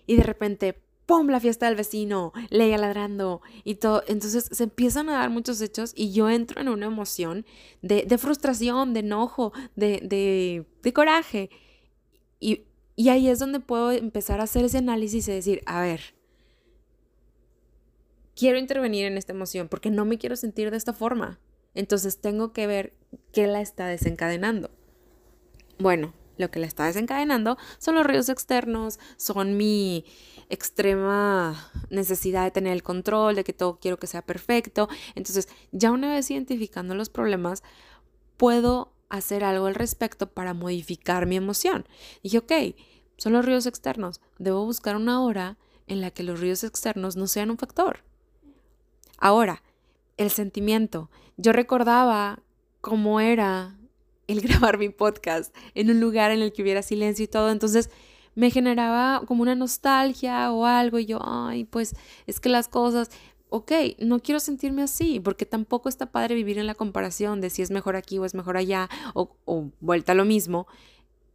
y 0.06 0.16
de 0.16 0.22
repente, 0.22 0.80
¡pum!, 1.06 1.28
la 1.28 1.40
fiesta 1.40 1.66
del 1.66 1.76
vecino, 1.76 2.32
Leia 2.50 2.78
ladrando 2.78 3.42
y 3.64 3.76
todo. 3.76 4.02
Entonces 4.06 4.48
se 4.50 4.64
empiezan 4.64 5.08
a 5.08 5.14
dar 5.14 5.30
muchos 5.30 5.60
hechos 5.60 5.92
y 5.96 6.12
yo 6.12 6.28
entro 6.30 6.60
en 6.60 6.68
una 6.68 6.86
emoción 6.86 7.46
de, 7.82 8.04
de 8.06 8.18
frustración, 8.18 8.94
de 8.94 9.00
enojo, 9.00 9.52
de, 9.76 10.00
de, 10.02 10.66
de 10.82 10.92
coraje. 10.92 11.50
Y 12.40 12.64
y 12.96 13.08
ahí 13.08 13.28
es 13.28 13.38
donde 13.38 13.60
puedo 13.60 13.90
empezar 13.92 14.40
a 14.40 14.44
hacer 14.44 14.64
ese 14.64 14.78
análisis 14.78 15.26
y 15.28 15.32
decir, 15.32 15.62
a 15.66 15.80
ver, 15.80 16.14
quiero 18.36 18.58
intervenir 18.58 19.06
en 19.06 19.16
esta 19.16 19.32
emoción 19.32 19.68
porque 19.68 19.90
no 19.90 20.04
me 20.04 20.18
quiero 20.18 20.36
sentir 20.36 20.70
de 20.70 20.76
esta 20.76 20.92
forma. 20.92 21.40
Entonces 21.74 22.20
tengo 22.20 22.52
que 22.52 22.66
ver 22.66 22.94
qué 23.32 23.46
la 23.46 23.60
está 23.60 23.86
desencadenando. 23.86 24.70
Bueno, 25.78 26.14
lo 26.36 26.50
que 26.50 26.60
la 26.60 26.66
está 26.66 26.84
desencadenando 26.84 27.56
son 27.78 27.96
los 27.96 28.06
ruidos 28.06 28.28
externos, 28.28 28.98
son 29.16 29.56
mi 29.56 30.04
extrema 30.50 31.70
necesidad 31.90 32.44
de 32.44 32.50
tener 32.50 32.72
el 32.72 32.82
control, 32.82 33.34
de 33.34 33.44
que 33.44 33.52
todo 33.52 33.78
quiero 33.80 33.98
que 33.98 34.06
sea 34.06 34.22
perfecto. 34.22 34.88
Entonces, 35.14 35.48
ya 35.72 35.90
una 35.90 36.12
vez 36.12 36.30
identificando 36.30 36.94
los 36.94 37.08
problemas, 37.08 37.62
puedo 38.36 38.93
hacer 39.16 39.44
algo 39.44 39.66
al 39.66 39.74
respecto 39.74 40.30
para 40.30 40.54
modificar 40.54 41.26
mi 41.26 41.36
emoción. 41.36 41.86
Dije, 42.22 42.38
ok, 42.38 42.52
son 43.16 43.32
los 43.32 43.44
ruidos 43.44 43.66
externos. 43.66 44.20
Debo 44.38 44.64
buscar 44.64 44.96
una 44.96 45.22
hora 45.22 45.56
en 45.86 46.00
la 46.00 46.10
que 46.10 46.22
los 46.22 46.40
ruidos 46.40 46.64
externos 46.64 47.16
no 47.16 47.26
sean 47.26 47.50
un 47.50 47.58
factor. 47.58 48.00
Ahora, 49.18 49.62
el 50.16 50.30
sentimiento. 50.30 51.10
Yo 51.36 51.52
recordaba 51.52 52.40
cómo 52.80 53.20
era 53.20 53.76
el 54.26 54.40
grabar 54.42 54.78
mi 54.78 54.88
podcast 54.88 55.54
en 55.74 55.90
un 55.90 56.00
lugar 56.00 56.30
en 56.30 56.42
el 56.42 56.52
que 56.52 56.62
hubiera 56.62 56.82
silencio 56.82 57.24
y 57.24 57.28
todo. 57.28 57.50
Entonces 57.50 57.90
me 58.34 58.50
generaba 58.50 59.22
como 59.26 59.42
una 59.42 59.54
nostalgia 59.54 60.52
o 60.52 60.66
algo 60.66 60.98
y 60.98 61.06
yo, 61.06 61.20
ay, 61.22 61.64
pues 61.64 61.94
es 62.26 62.40
que 62.40 62.48
las 62.48 62.68
cosas, 62.68 63.10
ok, 63.48 63.72
no 63.98 64.20
quiero 64.20 64.40
sentirme 64.40 64.82
así, 64.82 65.20
porque 65.20 65.46
tampoco 65.46 65.88
está 65.88 66.06
padre 66.06 66.34
vivir 66.34 66.58
en 66.58 66.66
la 66.66 66.74
comparación 66.74 67.40
de 67.40 67.50
si 67.50 67.62
es 67.62 67.70
mejor 67.70 67.96
aquí 67.96 68.18
o 68.18 68.24
es 68.24 68.34
mejor 68.34 68.56
allá 68.56 68.88
o, 69.14 69.36
o 69.44 69.70
vuelta 69.80 70.12
a 70.12 70.14
lo 70.14 70.24
mismo. 70.24 70.66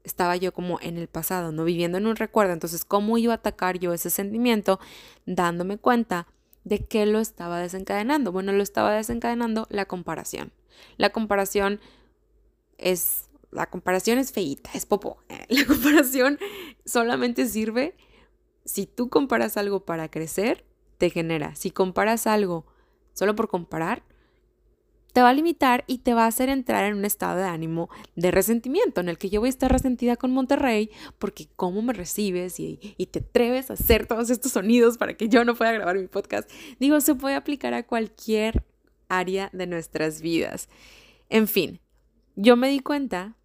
Estaba 0.04 0.36
yo 0.36 0.54
como 0.54 0.80
en 0.82 0.98
el 0.98 1.08
pasado, 1.08 1.52
no 1.52 1.64
viviendo 1.64 1.98
en 1.98 2.08
un 2.08 2.16
recuerdo. 2.16 2.54
Entonces, 2.54 2.86
¿cómo 2.86 3.18
iba 3.18 3.34
a 3.34 3.38
atacar 3.38 3.80
yo 3.80 3.94
ese 3.94 4.10
sentimiento 4.10 4.80
dándome 5.26 5.78
cuenta 5.78 6.28
de 6.64 6.80
qué 6.80 7.06
lo 7.06 7.20
estaba 7.20 7.60
desencadenando? 7.60 8.32
Bueno, 8.32 8.52
lo 8.52 8.64
estaba 8.64 8.94
desencadenando 8.94 9.68
la 9.70 9.86
comparación. 9.86 10.52
La 10.98 11.10
comparación 11.12 11.80
es 12.78 13.30
la 13.52 13.68
comparación 13.70 14.20
es 14.20 14.32
feíta, 14.32 14.70
es 14.74 14.86
popo. 14.86 15.18
La 15.50 15.66
comparación 15.66 16.38
solamente 16.86 17.48
sirve 17.48 17.96
si 18.66 18.86
tú 18.86 19.10
comparas 19.10 19.58
algo 19.58 19.86
para 19.86 20.10
crecer, 20.10 20.66
te 21.00 21.10
genera. 21.10 21.56
Si 21.56 21.72
comparas 21.72 22.28
algo 22.28 22.68
solo 23.14 23.36
por 23.36 23.48
comparar, 23.48 24.04
te 25.14 25.22
va 25.22 25.30
a 25.30 25.34
limitar 25.34 25.86
y 25.88 26.00
te 26.00 26.14
va 26.14 26.26
a 26.26 26.28
hacer 26.28 26.50
entrar 26.50 26.86
en 26.86 26.94
un 26.94 27.06
estado 27.06 27.40
de 27.40 27.46
ánimo 27.46 27.90
de 28.16 28.30
resentimiento, 28.30 29.02
en 29.02 29.10
el 29.10 29.18
que 29.18 29.30
yo 29.30 29.40
voy 29.40 29.48
a 29.48 29.50
estar 29.50 29.72
resentida 29.72 30.18
con 30.18 30.32
Monterrey 30.32 30.92
porque 31.18 31.48
cómo 31.56 31.82
me 31.82 31.94
recibes 31.94 32.60
y, 32.60 32.78
te 33.12 33.20
atreves 33.20 33.72
a 33.72 33.74
hacer 33.74 34.06
todos 34.06 34.30
estos 34.30 34.52
sonidos 34.52 34.98
para 34.98 35.16
que 35.16 35.30
yo 35.30 35.44
no 35.46 35.56
pueda 35.56 35.72
grabar 35.72 35.98
mi 35.98 36.08
podcast. 36.08 36.52
Digo, 36.80 37.02
se 37.02 37.16
puede 37.16 37.36
aplicar 37.36 37.74
a 37.74 37.88
cualquier 37.88 38.64
área 39.08 39.50
de 39.52 39.66
nuestras 39.66 40.22
vidas. 40.22 40.70
En 41.30 41.48
fin, 41.48 41.80
yo 42.36 42.56
me 42.56 42.70
di 42.70 42.82
cuenta 42.82 43.36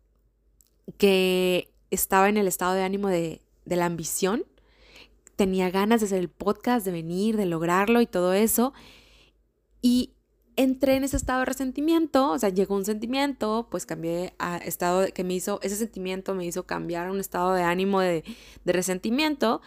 que 0.99 1.73
estaba 1.91 2.29
en 2.29 2.37
el 2.37 2.47
estado 2.47 2.75
de 2.75 2.83
ánimo 2.83 3.09
de 3.09 3.41
la 3.65 3.87
ambición, 3.87 4.45
tenía 5.37 5.71
ganas 5.71 6.01
de 6.01 6.07
hacer 6.07 6.19
el 6.19 6.29
podcast, 6.29 6.85
de 6.85 6.93
venir, 6.93 7.37
de 7.37 7.47
lograrlo 7.47 8.01
y 8.01 8.07
todo 8.07 8.33
eso. 8.33 8.73
Y 9.83 10.15
entré 10.57 10.97
en 10.97 11.05
ese 11.05 11.17
estado 11.17 11.41
de 11.41 11.47
resentimiento, 11.47 12.31
o 12.31 12.39
sea, 12.39 12.49
llegó 12.49 12.75
un 12.77 12.85
sentimiento, 12.85 13.69
pues 13.71 13.87
cambié 13.87 14.35
a 14.39 14.57
estado 14.59 15.07
que 15.13 15.25
me 15.25 15.35
hizo, 15.35 15.59
ese 15.63 15.77
sentimiento 15.77 16.35
me 16.35 16.47
hizo 16.47 16.65
cambiar 16.65 17.09
a 17.09 17.13
un 17.13 17.21
estado 17.21 17.53
de 17.55 17.63
ánimo 17.63 18.01
de, 18.01 18.25
de 18.65 18.73
resentimiento, 18.73 19.61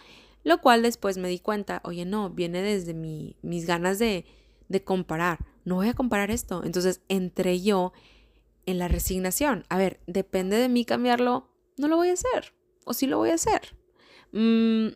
lo 0.44 0.60
cual 0.60 0.82
después 0.82 1.18
me 1.18 1.28
di 1.28 1.38
cuenta, 1.38 1.80
oye, 1.84 2.04
no, 2.04 2.30
viene 2.30 2.62
desde 2.62 2.94
mi, 2.94 3.36
mis 3.42 3.66
ganas 3.66 3.98
de, 3.98 4.24
de 4.68 4.82
comparar, 4.82 5.38
no 5.64 5.76
voy 5.76 5.88
a 5.88 5.94
comparar 5.94 6.30
esto. 6.30 6.62
Entonces 6.64 7.02
entré 7.08 7.60
yo 7.60 7.92
en 8.66 8.78
la 8.78 8.88
resignación. 8.88 9.64
A 9.68 9.78
ver, 9.78 10.00
depende 10.06 10.56
de 10.56 10.68
mí 10.68 10.84
cambiarlo, 10.84 11.48
no 11.76 11.88
lo 11.88 11.96
voy 11.96 12.08
a 12.08 12.14
hacer. 12.14 12.54
O 12.84 12.94
sí 12.94 13.06
lo 13.06 13.18
voy 13.18 13.30
a 13.30 13.34
hacer. 13.34 13.76
Mm, 14.32 14.88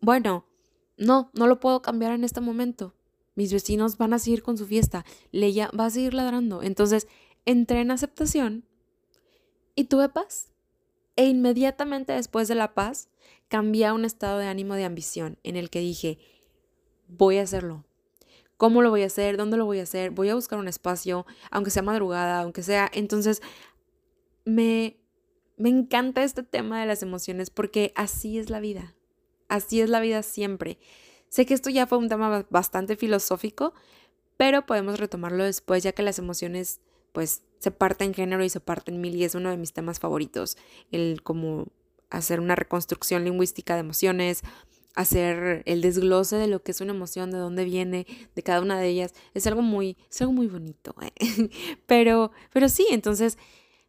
bueno, 0.00 0.46
no, 0.96 1.30
no 1.34 1.46
lo 1.46 1.60
puedo 1.60 1.82
cambiar 1.82 2.12
en 2.12 2.24
este 2.24 2.40
momento. 2.40 2.94
Mis 3.34 3.52
vecinos 3.52 3.98
van 3.98 4.12
a 4.12 4.18
seguir 4.18 4.42
con 4.42 4.56
su 4.56 4.66
fiesta. 4.66 5.04
Leia 5.30 5.70
va 5.78 5.86
a 5.86 5.90
seguir 5.90 6.14
ladrando. 6.14 6.62
Entonces, 6.62 7.06
entré 7.44 7.80
en 7.80 7.90
aceptación 7.90 8.64
y 9.74 9.84
tuve 9.84 10.08
paz. 10.08 10.52
E 11.16 11.26
inmediatamente 11.26 12.12
después 12.12 12.48
de 12.48 12.54
la 12.54 12.74
paz, 12.74 13.08
cambié 13.48 13.86
a 13.86 13.94
un 13.94 14.04
estado 14.04 14.38
de 14.38 14.46
ánimo 14.46 14.74
de 14.74 14.84
ambición 14.84 15.38
en 15.42 15.56
el 15.56 15.70
que 15.70 15.80
dije, 15.80 16.18
voy 17.08 17.38
a 17.38 17.42
hacerlo, 17.42 17.86
¿Cómo 18.56 18.80
lo 18.80 18.90
voy 18.90 19.02
a 19.02 19.06
hacer? 19.06 19.36
¿Dónde 19.36 19.56
lo 19.56 19.66
voy 19.66 19.80
a 19.80 19.82
hacer? 19.82 20.10
Voy 20.10 20.30
a 20.30 20.34
buscar 20.34 20.58
un 20.58 20.68
espacio, 20.68 21.26
aunque 21.50 21.70
sea 21.70 21.82
madrugada, 21.82 22.40
aunque 22.40 22.62
sea. 22.62 22.90
Entonces, 22.92 23.42
me, 24.44 24.96
me 25.58 25.68
encanta 25.68 26.22
este 26.24 26.42
tema 26.42 26.80
de 26.80 26.86
las 26.86 27.02
emociones 27.02 27.50
porque 27.50 27.92
así 27.96 28.38
es 28.38 28.48
la 28.48 28.60
vida. 28.60 28.94
Así 29.48 29.80
es 29.80 29.90
la 29.90 30.00
vida 30.00 30.22
siempre. 30.22 30.78
Sé 31.28 31.46
que 31.46 31.54
esto 31.54 31.70
ya 31.70 31.86
fue 31.86 31.98
un 31.98 32.08
tema 32.08 32.46
bastante 32.50 32.96
filosófico, 32.96 33.74
pero 34.36 34.66
podemos 34.66 34.98
retomarlo 34.98 35.44
después 35.44 35.82
ya 35.82 35.92
que 35.92 36.02
las 36.02 36.18
emociones 36.18 36.80
pues 37.12 37.42
se 37.58 37.70
parten 37.70 38.12
género 38.12 38.44
y 38.44 38.50
se 38.50 38.60
parten 38.60 39.00
mil 39.00 39.14
y 39.14 39.24
es 39.24 39.34
uno 39.34 39.50
de 39.50 39.56
mis 39.56 39.72
temas 39.72 39.98
favoritos, 39.98 40.58
el 40.92 41.22
como 41.22 41.68
hacer 42.10 42.40
una 42.40 42.54
reconstrucción 42.54 43.24
lingüística 43.24 43.74
de 43.74 43.80
emociones, 43.80 44.42
hacer 44.94 45.62
el 45.66 45.82
desglose 45.82 46.36
de 46.36 46.46
lo 46.46 46.62
que 46.62 46.72
es 46.72 46.80
una 46.80 46.92
emoción, 46.92 47.30
de 47.30 47.38
dónde 47.38 47.64
viene, 47.64 48.06
de 48.34 48.42
cada 48.42 48.60
una 48.60 48.78
de 48.80 48.88
ellas, 48.88 49.14
es 49.34 49.46
algo 49.46 49.62
muy, 49.62 49.96
es 50.10 50.20
algo 50.20 50.32
muy 50.32 50.46
bonito. 50.46 50.94
¿eh? 51.00 51.50
pero, 51.86 52.32
pero 52.52 52.68
sí, 52.68 52.86
entonces, 52.90 53.38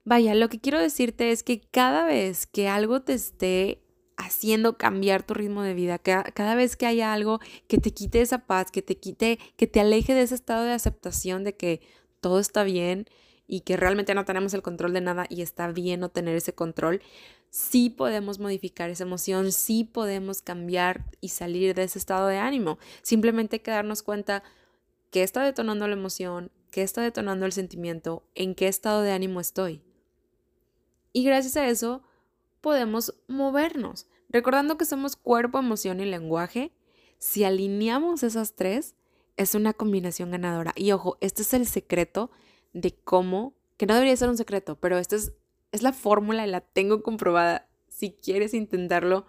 vaya, 0.04 0.36
lo 0.36 0.50
que 0.50 0.60
quiero 0.60 0.80
decirte 0.80 1.32
es 1.32 1.44
que 1.44 1.62
cada 1.62 2.06
vez 2.06 2.46
que 2.46 2.68
algo 2.68 3.02
te 3.02 3.14
esté 3.14 3.82
haciendo 4.18 4.78
cambiar 4.78 5.24
tu 5.24 5.34
ritmo 5.34 5.62
de 5.62 5.74
vida, 5.74 6.00
que 6.00 6.22
cada 6.34 6.56
vez 6.56 6.76
que 6.76 6.88
haya 6.88 7.14
algo 7.14 7.40
que 7.68 7.78
te 7.78 7.92
quite 7.92 8.22
esa 8.22 8.40
paz, 8.40 8.72
que 8.72 8.82
te 8.82 8.98
quite, 8.98 9.40
que 9.56 9.68
te 9.68 9.80
aleje 9.80 10.14
de 10.14 10.24
ese 10.24 10.36
estado 10.36 10.64
de 10.64 10.74
aceptación 10.74 11.44
de 11.44 11.56
que 11.56 11.82
todo 12.20 12.40
está 12.40 12.64
bien 12.64 13.08
y 13.48 13.62
que 13.62 13.78
realmente 13.78 14.14
no 14.16 14.26
tenemos 14.26 14.54
el 14.54 14.64
control 14.64 14.94
de 14.94 15.02
nada 15.02 15.26
y 15.30 15.42
está 15.42 15.72
bien 15.72 16.02
no 16.02 16.10
tener 16.10 16.36
ese 16.36 16.54
control, 16.54 17.02
sí 17.50 17.90
podemos 17.90 18.40
modificar 18.40 18.90
esa 18.90 19.04
emoción, 19.04 19.52
sí 19.52 19.84
podemos 19.84 20.42
cambiar 20.42 21.06
y 21.22 21.30
salir 21.30 21.74
de 21.76 21.84
ese 21.84 22.00
estado 22.00 22.28
de 22.28 22.38
ánimo. 22.38 22.80
Simplemente 23.04 23.58
hay 23.58 23.60
que 23.62 23.72
darnos 23.72 24.04
cuenta 24.04 24.44
qué 25.12 25.24
está 25.24 25.44
detonando 25.44 25.88
la 25.88 25.94
emoción, 25.94 26.52
qué 26.72 26.82
está 26.82 27.02
detonando 27.02 27.46
el 27.46 27.54
sentimiento, 27.54 28.24
en 28.36 28.56
qué 28.56 28.68
estado 28.68 29.02
de 29.04 29.12
ánimo 29.12 29.40
estoy. 29.40 29.82
Y 31.14 31.24
gracias 31.24 31.56
a 31.56 31.68
eso 31.68 32.02
podemos 32.62 33.16
movernos. 33.28 34.08
Recordando 34.30 34.78
que 34.78 34.86
somos 34.86 35.16
cuerpo, 35.16 35.60
emoción 35.60 36.00
y 36.00 36.06
lenguaje, 36.06 36.72
si 37.18 37.44
alineamos 37.44 38.24
esas 38.24 38.56
tres, 38.56 38.96
es 39.38 39.56
una 39.56 39.74
combinación 39.74 40.32
ganadora. 40.32 40.74
Y 40.76 40.92
ojo, 40.92 41.18
este 41.22 41.42
es 41.42 41.54
el 41.54 41.68
secreto 41.68 42.32
de 42.74 42.96
cómo, 42.96 43.54
que 43.78 43.86
no 43.86 43.94
debería 43.94 44.18
ser 44.18 44.30
un 44.30 44.38
secreto, 44.38 44.80
pero 44.80 44.98
este 44.98 45.16
es 45.16 45.34
es 45.72 45.84
la 45.84 45.94
fórmula 45.94 46.46
y 46.46 46.50
la 46.50 46.62
tengo 46.62 47.04
comprobada. 47.04 47.68
Si 47.88 48.12
quieres 48.12 48.54
intentarlo, 48.54 49.26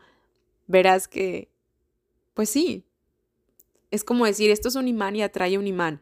verás 0.67 1.09
que, 1.09 1.51
pues 2.35 2.51
sí, 2.51 2.85
es 3.91 4.05
como 4.05 4.27
decir, 4.27 4.51
esto 4.51 4.69
es 4.69 4.75
un 4.75 4.89
imán 4.89 5.17
y 5.17 5.23
atrae 5.23 5.59
un 5.59 5.67
imán. 5.67 6.01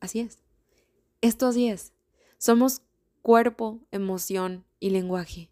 Así 0.00 0.20
es. 0.20 0.38
Esto 1.20 1.46
así 1.46 1.68
es. 1.68 1.92
Somos 2.38 2.82
cuerpo, 3.22 3.80
emoción 3.90 4.64
y 4.78 4.90
lenguaje. 4.90 5.50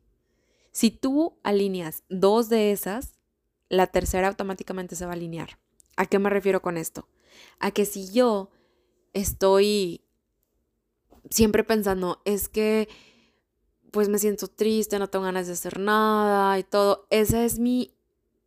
Si 0.75 0.91
tú 0.91 1.39
alineas 1.45 2.03
dos 2.09 2.49
de 2.49 2.73
esas, 2.73 3.21
la 3.69 3.87
tercera 3.87 4.27
automáticamente 4.27 4.97
se 4.97 5.07
va 5.07 5.13
a 5.13 5.15
alinear. 5.15 5.57
¿A 5.97 6.07
qué 6.07 6.19
me 6.19 6.31
refiero 6.31 6.63
con 6.63 6.77
esto? 6.77 7.09
A 7.61 7.71
que 7.71 7.85
si 7.85 8.13
yo 8.13 8.51
estoy 9.13 10.03
siempre 11.31 11.63
pensando, 11.63 12.21
es 12.25 12.49
que 12.49 12.89
pues 13.93 14.09
me 14.09 14.19
siento 14.19 14.49
triste, 14.49 14.99
no 14.99 15.09
tengo 15.09 15.27
ganas 15.27 15.47
de 15.47 15.53
hacer 15.53 15.79
nada 15.79 16.59
y 16.59 16.65
todo. 16.65 17.07
Esa 17.11 17.45
es 17.45 17.61
mi, 17.61 17.95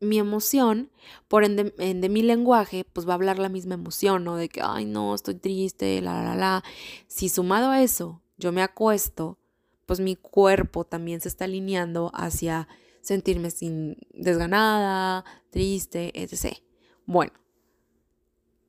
mi 0.01 0.19
emoción, 0.19 0.91
por 1.29 1.45
ende, 1.45 1.71
de 1.77 2.09
mi 2.09 2.23
lenguaje, 2.23 2.83
pues 2.91 3.07
va 3.07 3.13
a 3.13 3.15
hablar 3.15 3.39
la 3.39 3.47
misma 3.47 3.75
emoción, 3.75 4.25
¿no? 4.25 4.35
De 4.35 4.49
que, 4.49 4.59
ay, 4.61 4.83
no, 4.83 5.15
estoy 5.15 5.35
triste, 5.35 6.01
la, 6.01 6.21
la, 6.25 6.35
la. 6.35 6.63
Si 7.07 7.29
sumado 7.29 7.69
a 7.69 7.81
eso, 7.81 8.21
yo 8.35 8.51
me 8.51 8.61
acuesto, 8.61 9.39
pues 9.87 9.99
mi 9.99 10.15
cuerpo 10.15 10.83
también 10.83 11.21
se 11.21 11.29
está 11.29 11.45
alineando 11.45 12.11
hacia 12.13 12.67
sentirme 13.01 13.49
sin 13.49 13.97
desganada, 14.13 15.23
triste, 15.49 16.11
etc. 16.21 16.57
Bueno, 17.05 17.31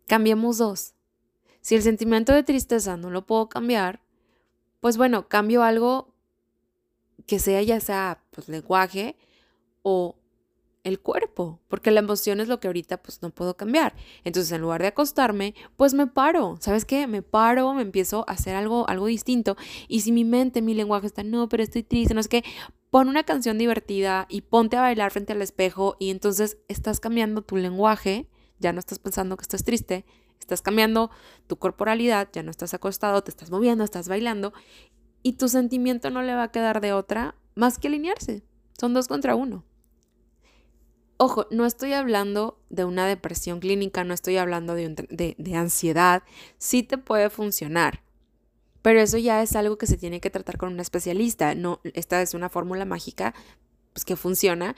cambiemos 0.07 0.59
dos. 0.59 0.95
Si 1.61 1.75
el 1.75 1.83
sentimiento 1.83 2.33
de 2.33 2.45
tristeza 2.45 2.97
no 2.97 3.11
lo 3.11 3.27
puedo 3.27 3.49
cambiar, 3.49 4.01
pues 4.81 4.97
bueno, 4.97 5.29
cambio 5.29 5.65
algo 5.65 6.15
que 7.27 7.41
sea 7.41 7.61
ya 7.63 7.81
sea 7.81 8.23
pues 8.31 8.49
lenguaje 8.49 9.17
o 9.83 10.18
el 10.89 11.01
cuerpo, 11.01 11.61
porque 11.69 11.91
la 11.91 12.01
emoción 12.01 12.41
es 12.41 12.49
lo 12.49 12.59
que 12.59 12.67
ahorita 12.67 13.01
pues 13.03 13.23
no 13.23 13.31
puedo 13.31 13.57
cambiar. 13.57 13.95
Entonces, 14.25 14.51
en 14.53 14.61
lugar 14.61 14.83
de 14.83 14.89
acostarme, 14.89 15.55
pues 15.77 15.95
me 15.95 16.07
paro. 16.07 16.57
¿Sabes 16.61 16.85
qué? 16.85 17.07
Me 17.07 17.23
paro, 17.23 17.73
me 17.75 17.83
empiezo 17.83 18.25
a 18.27 18.33
hacer 18.33 18.57
algo 18.57 18.89
algo 18.89 19.07
distinto 19.07 19.57
y 19.87 20.01
si 20.01 20.13
mi 20.13 20.25
mente, 20.25 20.63
mi 20.63 20.75
lenguaje 20.75 21.07
está 21.07 21.23
no, 21.23 21.49
pero 21.49 21.63
estoy 21.63 21.83
triste, 21.83 22.15
no 22.15 22.21
es 22.21 22.29
que 22.29 22.43
pon 22.91 23.09
una 23.09 23.25
canción 23.25 23.59
divertida 23.59 24.27
y 24.29 24.43
ponte 24.43 24.77
a 24.77 24.81
bailar 24.81 25.11
frente 25.11 25.33
al 25.33 25.43
espejo 25.43 25.97
y 25.99 26.11
entonces 26.11 26.59
estás 26.69 27.01
cambiando 27.01 27.43
tu 27.43 27.57
lenguaje, 27.57 28.29
ya 28.59 28.73
no 28.73 28.81
estás 28.81 28.99
pensando 28.99 29.37
que 29.37 29.43
estás 29.43 29.65
triste, 29.65 30.05
estás 30.41 30.63
cambiando 30.63 31.11
tu 31.47 31.57
corporalidad, 31.57 32.29
ya 32.33 32.43
no 32.43 32.51
estás 32.51 32.75
acostado, 32.75 33.23
te 33.23 33.31
estás 33.31 33.51
moviendo, 33.51 33.85
estás 33.85 34.09
bailando 34.09 34.53
y 35.23 35.35
tu 35.35 35.49
sentimiento 35.49 36.11
no 36.11 36.23
le 36.23 36.35
va 36.35 36.45
a 36.45 36.53
quedar 36.53 36.81
de 36.81 36.93
otra 36.93 37.35
más 37.55 37.79
que 37.79 37.89
alinearse. 37.89 38.43
Son 38.79 38.95
dos 38.95 39.09
contra 39.09 39.35
uno. 39.35 39.65
Ojo, 41.21 41.49
no 41.51 41.67
estoy 41.67 41.95
hablando 41.95 42.61
de 42.71 42.85
una 42.85 43.05
depresión 43.05 43.59
clínica, 43.59 44.05
no 44.05 44.15
estoy 44.15 44.37
hablando 44.37 44.75
de, 44.75 45.35
de, 45.37 45.55
ansiedad. 45.57 46.23
Sí 46.59 46.85
te 46.85 46.97
puede 46.97 47.29
funcionar, 47.29 48.05
pero 48.83 49.01
eso 49.01 49.19
ya 49.19 49.43
es 49.43 49.57
algo 49.57 49.79
que 49.79 49.89
se 49.89 49.97
tiene 49.97 50.21
que 50.21 50.31
tratar 50.31 50.59
con 50.59 50.73
un 50.73 50.79
especialista. 50.79 51.57
No, 51.57 51.81
esta 51.83 52.23
es 52.23 52.35
una 52.35 52.49
fórmula 52.49 52.85
mágica 52.85 53.35
pues, 53.93 54.05
que 54.05 54.15
funciona, 54.15 54.77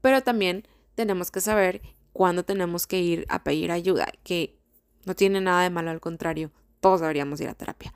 pero 0.00 0.22
también 0.24 0.66
tenemos 0.96 1.30
que 1.30 1.40
saber 1.40 1.82
cuándo 2.12 2.44
tenemos 2.44 2.88
que 2.88 2.98
ir 2.98 3.24
a 3.28 3.44
pedir 3.44 3.70
ayuda, 3.70 4.08
que 4.24 4.58
no 5.06 5.14
tiene 5.14 5.40
nada 5.40 5.62
de 5.62 5.70
malo, 5.70 5.92
al 5.92 6.00
contrario, 6.00 6.50
todos 6.80 7.00
deberíamos 7.00 7.40
ir 7.40 7.48
a 7.48 7.54
terapia. 7.54 7.94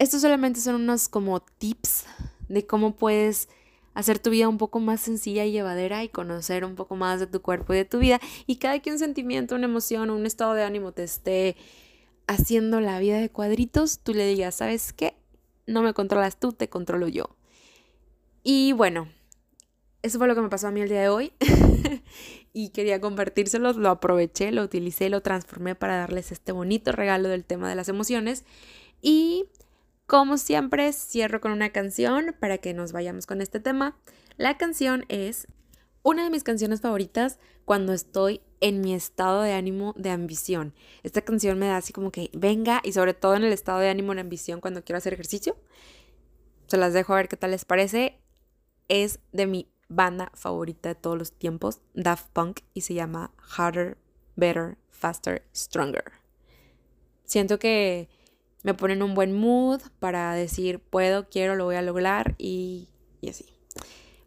Estos 0.00 0.22
solamente 0.22 0.60
son 0.60 0.74
unos 0.74 1.08
como 1.08 1.38
tips 1.38 2.06
de 2.48 2.66
cómo 2.66 2.96
puedes 2.96 3.48
hacer 3.98 4.20
tu 4.20 4.30
vida 4.30 4.48
un 4.48 4.58
poco 4.58 4.78
más 4.78 5.00
sencilla 5.00 5.44
y 5.44 5.50
llevadera 5.50 6.04
y 6.04 6.08
conocer 6.08 6.64
un 6.64 6.76
poco 6.76 6.94
más 6.94 7.18
de 7.18 7.26
tu 7.26 7.42
cuerpo 7.42 7.74
y 7.74 7.78
de 7.78 7.84
tu 7.84 7.98
vida. 7.98 8.20
Y 8.46 8.58
cada 8.58 8.78
que 8.78 8.92
un 8.92 8.98
sentimiento, 9.00 9.56
una 9.56 9.64
emoción 9.64 10.10
un 10.10 10.24
estado 10.24 10.54
de 10.54 10.62
ánimo 10.62 10.92
te 10.92 11.02
esté 11.02 11.56
haciendo 12.28 12.80
la 12.80 13.00
vida 13.00 13.18
de 13.18 13.28
cuadritos, 13.28 13.98
tú 13.98 14.14
le 14.14 14.24
digas, 14.28 14.54
¿sabes 14.54 14.92
qué? 14.92 15.16
No 15.66 15.82
me 15.82 15.94
controlas 15.94 16.38
tú, 16.38 16.52
te 16.52 16.68
controlo 16.68 17.08
yo. 17.08 17.24
Y 18.44 18.72
bueno, 18.72 19.08
eso 20.02 20.18
fue 20.18 20.28
lo 20.28 20.36
que 20.36 20.42
me 20.42 20.48
pasó 20.48 20.68
a 20.68 20.70
mí 20.70 20.80
el 20.80 20.88
día 20.88 21.00
de 21.00 21.08
hoy. 21.08 21.32
y 22.52 22.68
quería 22.68 23.00
compartírselos, 23.00 23.74
lo 23.78 23.88
aproveché, 23.88 24.52
lo 24.52 24.62
utilicé, 24.62 25.10
lo 25.10 25.22
transformé 25.22 25.74
para 25.74 25.96
darles 25.96 26.30
este 26.30 26.52
bonito 26.52 26.92
regalo 26.92 27.28
del 27.28 27.44
tema 27.44 27.68
de 27.68 27.74
las 27.74 27.88
emociones. 27.88 28.44
Y 29.02 29.46
como 30.08 30.38
siempre, 30.38 30.90
cierro 30.94 31.42
con 31.42 31.52
una 31.52 31.68
canción 31.68 32.34
para 32.40 32.56
que 32.56 32.72
nos 32.72 32.92
vayamos 32.92 33.26
con 33.26 33.42
este 33.42 33.60
tema. 33.60 33.94
La 34.38 34.56
canción 34.56 35.04
es 35.08 35.46
una 36.02 36.24
de 36.24 36.30
mis 36.30 36.44
canciones 36.44 36.80
favoritas 36.80 37.38
cuando 37.66 37.92
estoy 37.92 38.40
en 38.62 38.80
mi 38.80 38.94
estado 38.94 39.42
de 39.42 39.52
ánimo 39.52 39.92
de 39.98 40.08
ambición. 40.08 40.72
Esta 41.02 41.20
canción 41.20 41.58
me 41.58 41.66
da 41.66 41.76
así 41.76 41.92
como 41.92 42.10
que 42.10 42.30
venga 42.32 42.80
y 42.82 42.92
sobre 42.92 43.12
todo 43.12 43.36
en 43.36 43.44
el 43.44 43.52
estado 43.52 43.80
de 43.80 43.90
ánimo 43.90 44.14
de 44.14 44.22
ambición 44.22 44.62
cuando 44.62 44.82
quiero 44.82 44.96
hacer 44.96 45.12
ejercicio. 45.12 45.58
Se 46.68 46.78
las 46.78 46.94
dejo 46.94 47.12
a 47.12 47.16
ver 47.16 47.28
qué 47.28 47.36
tal 47.36 47.50
les 47.50 47.66
parece. 47.66 48.18
Es 48.88 49.20
de 49.32 49.46
mi 49.46 49.68
banda 49.90 50.32
favorita 50.32 50.88
de 50.88 50.94
todos 50.94 51.18
los 51.18 51.32
tiempos, 51.32 51.82
Daft 51.92 52.28
Punk, 52.32 52.60
y 52.72 52.80
se 52.80 52.94
llama 52.94 53.34
Harder, 53.58 53.98
Better, 54.36 54.78
Faster, 54.88 55.46
Stronger. 55.54 56.12
Siento 57.24 57.58
que 57.58 58.08
me 58.62 58.74
ponen 58.74 59.02
un 59.02 59.14
buen 59.14 59.32
mood 59.32 59.80
para 59.98 60.34
decir 60.34 60.80
puedo, 60.80 61.28
quiero, 61.28 61.54
lo 61.54 61.64
voy 61.64 61.76
a 61.76 61.82
lograr 61.82 62.34
y, 62.38 62.88
y 63.20 63.28
así. 63.30 63.46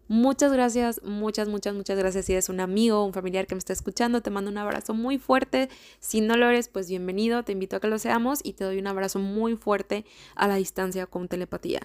Muchas 0.08 0.52
gracias, 0.52 1.02
muchas, 1.04 1.48
muchas, 1.48 1.74
muchas 1.74 1.98
gracias. 1.98 2.26
Si 2.26 2.34
eres 2.34 2.50
un 2.50 2.60
amigo 2.60 3.06
un 3.06 3.14
familiar 3.14 3.48
que 3.48 3.56
me 3.56 3.60
está 3.60 3.72
escuchando, 3.72 4.22
te 4.22 4.30
mando 4.30 4.52
un 4.52 4.58
abrazo 4.58 4.94
muy 4.94 5.18
fuerte. 5.18 5.70
Si 6.02 6.20
no 6.20 6.36
lo 6.36 6.50
eres, 6.50 6.68
pues 6.68 6.90
bienvenido, 6.90 7.44
te 7.44 7.54
invito 7.54 7.78
a 7.78 7.80
que 7.80 7.88
lo 7.88 7.98
seamos 7.98 8.42
y 8.44 8.52
te 8.52 8.66
doy 8.66 8.78
un 8.78 8.88
abrazo 8.88 9.20
muy 9.20 9.56
fuerte 9.56 10.04
a 10.36 10.50
la 10.50 10.56
distancia 10.56 11.06
con 11.06 11.30
telepatía. 11.30 11.80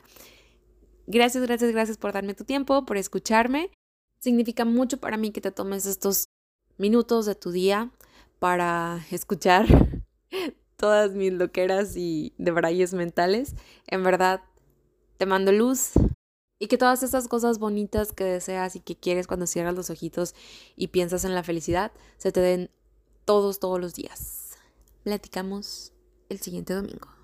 Gracias, 1.07 1.45
gracias, 1.47 1.71
gracias 1.71 1.99
por 1.99 2.13
darme 2.13 2.35
tu 2.35 2.43
tiempo, 2.43 2.85
por 2.85 2.97
escucharme. 2.97 3.71
Significa 4.19 4.65
mucho 4.65 4.99
para 4.99 5.17
mí 5.17 5.31
que 5.31 5.41
te 5.41 5.53
tomes 5.53 5.87
estos 5.87 6.29
minutos 6.79 7.27
de 7.27 7.37
tu 7.37 7.53
día 7.53 7.93
para 8.41 9.07
escuchar 9.13 9.67
todas 10.77 11.13
mis 11.13 11.33
loqueras 11.33 11.97
y 11.97 12.33
de 12.39 12.51
brayes 12.51 12.95
mentales. 12.95 13.55
En 13.87 14.03
verdad, 14.03 14.43
te 15.19 15.27
mando 15.27 15.53
luz 15.53 15.93
y 16.59 16.69
que 16.69 16.79
todas 16.79 17.03
esas 17.03 17.29
cosas 17.29 17.59
bonitas 17.59 18.13
que 18.13 18.25
deseas 18.25 18.77
y 18.77 18.81
que 18.81 18.97
quieres 18.97 19.27
cuando 19.27 19.47
cierras 19.47 19.75
los 19.75 19.91
ojitos 19.91 20.35
y 20.77 20.89
piensas 20.89 21.25
en 21.25 21.35
la 21.35 21.43
felicidad, 21.43 21.93
se 22.17 22.33
te 22.33 22.41
den 22.41 22.71
todos, 23.25 23.59
todos 23.59 23.81
los 23.81 23.95
días. 23.95 24.57
Platicamos 25.03 25.93
el 26.29 26.41
siguiente 26.41 26.75
domingo. 26.75 27.16